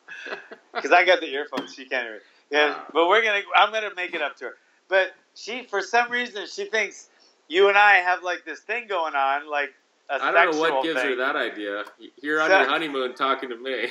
because 0.74 0.92
I 0.92 1.06
got 1.06 1.22
the 1.22 1.28
earphones. 1.28 1.76
She 1.76 1.86
can't 1.86 2.08
hear 2.08 2.16
it. 2.16 2.24
Yeah, 2.50 2.80
but 2.92 3.08
we're 3.08 3.24
gonna. 3.24 3.42
I'm 3.56 3.72
gonna 3.72 3.94
make 3.96 4.16
it 4.16 4.22
up 4.24 4.36
to 4.38 4.46
her. 4.46 4.58
But 4.90 5.14
she, 5.36 5.64
for 5.64 5.82
some 5.82 6.12
reason, 6.12 6.46
she 6.48 6.66
thinks 6.66 7.10
you 7.48 7.70
and 7.70 7.78
I 7.78 7.98
have 7.98 8.24
like 8.24 8.44
this 8.44 8.62
thing 8.62 8.88
going 8.88 9.16
on, 9.16 9.50
like 9.50 9.74
I 10.20 10.32
don't 10.32 10.52
know 10.54 10.60
what 10.60 10.84
gives 10.84 11.00
thing. 11.00 11.12
her 11.12 11.16
that 11.18 11.36
idea. 11.36 11.86
You're 12.22 12.42
on 12.42 12.50
So- 12.50 12.60
your 12.60 12.70
honeymoon 12.70 13.16
talking 13.16 13.50
to 13.50 13.58
me. 13.58 13.88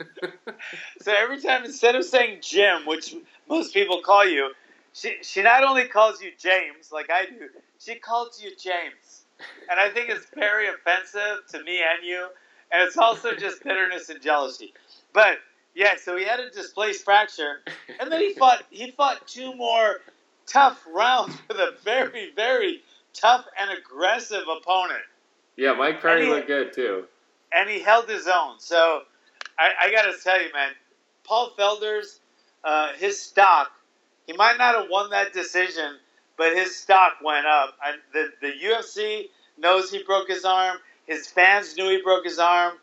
So 1.00 1.12
every 1.12 1.40
time, 1.40 1.64
instead 1.64 1.94
of 1.94 2.04
saying 2.04 2.38
Jim, 2.42 2.86
which 2.86 3.14
most 3.48 3.72
people 3.74 4.00
call 4.00 4.24
you, 4.26 4.52
she 4.92 5.16
she 5.22 5.42
not 5.42 5.62
only 5.64 5.84
calls 5.86 6.20
you 6.22 6.32
James 6.38 6.90
like 6.92 7.10
I 7.10 7.26
do, 7.26 7.48
she 7.78 7.96
calls 7.96 8.42
you 8.42 8.50
James, 8.50 9.24
and 9.70 9.78
I 9.78 9.90
think 9.90 10.08
it's 10.08 10.26
very 10.34 10.68
offensive 10.68 11.46
to 11.50 11.62
me 11.62 11.78
and 11.78 12.04
you, 12.04 12.28
and 12.72 12.82
it's 12.82 12.96
also 12.96 13.34
just 13.34 13.62
bitterness 13.62 14.08
and 14.08 14.20
jealousy. 14.20 14.72
But 15.12 15.38
yeah, 15.74 15.94
so 15.96 16.16
he 16.16 16.24
had 16.24 16.40
a 16.40 16.50
displaced 16.50 17.04
fracture, 17.04 17.60
and 18.00 18.10
then 18.10 18.20
he 18.20 18.32
fought 18.38 18.64
he 18.70 18.90
fought 18.92 19.26
two 19.28 19.54
more 19.54 20.00
tough 20.46 20.82
rounds 20.92 21.36
with 21.48 21.58
a 21.58 21.74
very 21.84 22.32
very 22.34 22.82
tough 23.12 23.44
and 23.60 23.70
aggressive 23.78 24.44
opponent. 24.48 25.02
Yeah, 25.56 25.72
Mike 25.74 26.00
Perry 26.02 26.24
he- 26.24 26.30
looked 26.30 26.46
good 26.48 26.72
too. 26.72 27.04
and 27.52 27.68
he 27.70 27.80
held 27.80 28.08
his 28.08 28.26
own. 28.26 28.58
So 28.58 29.02
I, 29.58 29.70
I 29.82 29.90
got 29.92 30.02
to 30.02 30.14
tell 30.22 30.40
you, 30.40 30.52
man, 30.52 30.72
Paul 31.24 31.52
Felder's 31.58 32.20
uh, 32.64 32.92
his 32.94 33.20
stock. 33.20 33.70
He 34.26 34.32
might 34.34 34.56
not 34.58 34.74
have 34.74 34.86
won 34.90 35.10
that 35.10 35.32
decision, 35.34 35.96
but 36.38 36.54
his 36.54 36.74
stock 36.76 37.14
went 37.22 37.46
up. 37.46 37.76
And 37.86 37.98
the 38.12 38.30
the 38.40 38.52
UFC 38.64 39.28
knows 39.58 39.90
he 39.90 40.02
broke 40.02 40.28
his 40.28 40.44
arm. 40.44 40.78
His 41.06 41.26
fans 41.26 41.76
knew 41.76 41.90
he 41.90 42.02
broke 42.02 42.24
his 42.24 42.38
arm. 42.38 42.74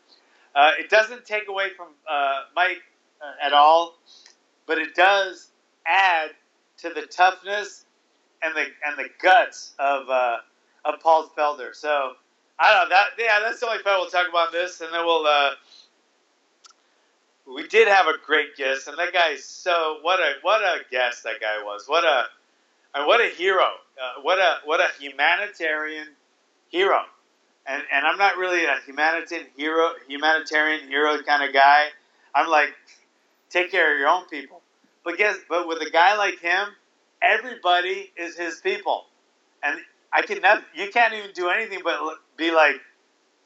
Uh, 0.54 0.72
it 0.78 0.90
doesn't 0.90 1.24
take 1.24 1.48
away 1.48 1.70
from 1.76 1.88
uh, 2.10 2.42
Mike 2.54 2.82
uh, 3.22 3.44
at 3.46 3.52
all, 3.52 3.98
but 4.66 4.78
it 4.78 4.94
does 4.94 5.48
add 5.86 6.30
to 6.78 6.90
the 6.90 7.02
toughness 7.02 7.84
and 8.42 8.54
the 8.54 8.66
and 8.86 8.96
the 8.98 9.08
guts 9.22 9.74
of 9.78 10.08
uh, 10.08 10.38
of 10.84 11.00
Paul 11.00 11.30
Felder. 11.36 11.74
So 11.74 12.12
I 12.62 12.72
don't 12.74 12.88
know 12.88 12.94
that. 12.94 13.06
Yeah, 13.18 13.40
that's 13.40 13.58
the 13.58 13.66
only 13.66 13.82
fight 13.82 13.98
we'll 13.98 14.08
talk 14.08 14.28
about 14.28 14.52
this, 14.52 14.80
and 14.80 14.92
then 14.92 15.04
we'll. 15.04 15.26
Uh, 15.26 15.50
we 17.52 17.66
did 17.66 17.88
have 17.88 18.06
a 18.06 18.14
great 18.24 18.56
guest, 18.56 18.86
and 18.86 18.96
that 18.98 19.12
guy 19.12 19.34
so 19.36 19.98
what 20.02 20.20
a 20.20 20.34
what 20.42 20.62
a 20.62 20.78
guest 20.90 21.24
that 21.24 21.40
guy 21.40 21.62
was. 21.64 21.86
What 21.88 22.04
a 22.04 22.26
and 22.94 23.06
what 23.06 23.20
a 23.20 23.28
hero. 23.28 23.66
Uh, 24.00 24.20
what 24.22 24.38
a 24.38 24.58
what 24.64 24.80
a 24.80 24.88
humanitarian 25.00 26.06
hero. 26.70 27.00
And 27.66 27.82
and 27.92 28.06
I'm 28.06 28.18
not 28.18 28.36
really 28.36 28.64
a 28.64 28.78
humanitarian 28.86 29.48
hero 29.56 29.90
humanitarian 30.08 30.88
hero 30.88 31.20
kind 31.22 31.42
of 31.42 31.52
guy. 31.52 31.86
I'm 32.34 32.48
like 32.48 32.74
take 33.50 33.72
care 33.72 33.92
of 33.92 33.98
your 33.98 34.08
own 34.08 34.26
people. 34.28 34.60
But 35.04 35.18
guess 35.18 35.36
but 35.48 35.66
with 35.66 35.82
a 35.82 35.90
guy 35.90 36.16
like 36.16 36.38
him, 36.38 36.68
everybody 37.20 38.12
is 38.16 38.36
his 38.36 38.60
people. 38.60 39.06
And 39.64 39.80
I 40.12 40.22
can 40.22 40.40
never, 40.40 40.62
you 40.74 40.90
can't 40.90 41.14
even 41.14 41.30
do 41.34 41.48
anything 41.48 41.80
but 41.82 41.98
be 42.36 42.50
like, 42.50 42.76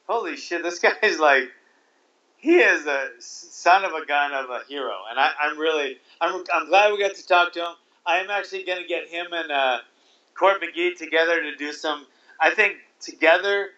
holy 0.08 0.36
shit, 0.36 0.62
this 0.62 0.78
guy's 1.02 1.18
like, 1.18 1.50
he 2.36 2.56
is 2.56 2.86
a 2.86 3.08
son 3.18 3.84
of 3.84 3.92
a 3.92 4.04
gun 4.06 4.32
of 4.32 4.50
a 4.50 4.60
hero. 4.68 4.94
And 5.10 5.18
I, 5.18 5.30
I'm 5.40 5.58
really, 5.58 5.98
I'm, 6.20 6.44
I'm 6.52 6.68
glad 6.68 6.92
we 6.92 6.98
got 6.98 7.14
to 7.14 7.26
talk 7.26 7.52
to 7.54 7.60
him. 7.60 7.74
I 8.04 8.18
am 8.18 8.30
actually 8.30 8.64
going 8.64 8.80
to 8.80 8.88
get 8.88 9.08
him 9.08 9.26
and 9.32 9.50
uh, 9.50 9.78
Court 10.34 10.62
McGee 10.62 10.96
together 10.96 11.40
to 11.42 11.56
do 11.56 11.72
some, 11.72 12.06
I 12.40 12.50
think 12.50 12.76
together 13.00 13.70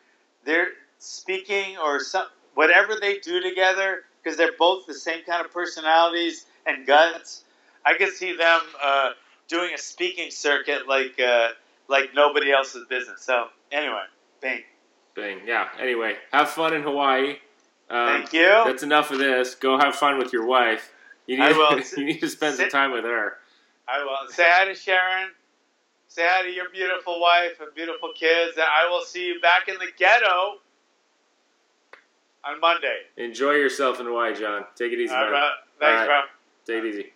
they're 0.45 0.69
speaking 0.99 1.79
or 1.79 2.01
some, 2.01 2.27
whatever 2.55 2.97
they 3.01 3.19
do 3.19 3.41
together, 3.41 4.05
because 4.23 4.37
they're 4.37 4.57
both 4.59 4.87
the 4.87 4.95
same 4.95 5.25
kind 5.25 5.45
of 5.45 5.53
personalities 5.53 6.47
and 6.67 6.87
guts. 6.87 7.45
I 7.87 7.95
could 7.95 8.13
see 8.13 8.37
them 8.37 8.61
uh, 8.83 9.11
doing 9.47 9.73
a 9.73 9.79
speaking 9.79 10.31
circuit 10.31 10.89
like 10.89 11.19
uh, 11.21 11.51
like 11.89 12.11
nobody 12.15 12.53
else's 12.53 12.87
business. 12.89 13.23
So 13.23 13.49
anyway, 13.73 14.05
bang. 14.41 14.63
Thing. 15.15 15.41
Yeah. 15.47 15.69
Anyway, 15.81 16.15
have 16.33 16.49
fun 16.51 16.75
in 16.75 16.83
Hawaii. 16.83 17.39
Um, 17.91 18.07
Thank 18.07 18.33
you. 18.33 18.63
That's 18.67 18.83
enough 18.83 19.11
of 19.11 19.19
this. 19.19 19.55
Go 19.55 19.79
have 19.79 19.97
fun 19.97 20.19
with 20.19 20.33
your 20.33 20.47
wife. 20.47 20.93
You 21.27 21.39
need, 21.39 21.45
I 21.45 21.53
will. 21.53 21.81
you 21.97 22.05
need 22.05 22.21
to 22.21 22.29
spend 22.29 22.57
some 22.57 22.69
time 22.69 22.93
with 22.93 23.05
her. 23.05 23.39
I 23.89 24.05
will 24.05 24.31
say 24.31 24.45
hi 24.47 24.67
to 24.67 24.75
Sharon. 24.75 25.31
Say 26.09 26.23
hi 26.25 26.43
to 26.43 26.51
your 26.51 26.71
beautiful 26.71 27.21
wife 27.21 27.61
and 27.61 27.75
beautiful 27.75 28.11
kids. 28.15 28.53
And 28.57 28.65
I 28.65 28.89
will 28.91 29.03
see 29.03 29.27
you 29.27 29.41
back 29.41 29.69
in 29.69 29.75
the 29.75 29.89
ghetto 29.99 30.59
on 32.45 32.61
Monday. 32.61 32.99
Enjoy 33.17 33.53
yourself 33.53 34.01
in 34.01 34.07
Hawaii, 34.07 34.35
John. 34.35 34.65
Take 34.77 34.93
it 34.93 35.01
easy, 35.01 35.15
All 35.15 35.25
man. 35.25 35.33
right, 35.33 35.53
bro. 35.79 35.89
Thanks, 35.89 36.01
All 36.01 36.07
bro. 36.07 36.21
Take 36.67 36.85
it 36.85 36.95
easy. 36.95 37.13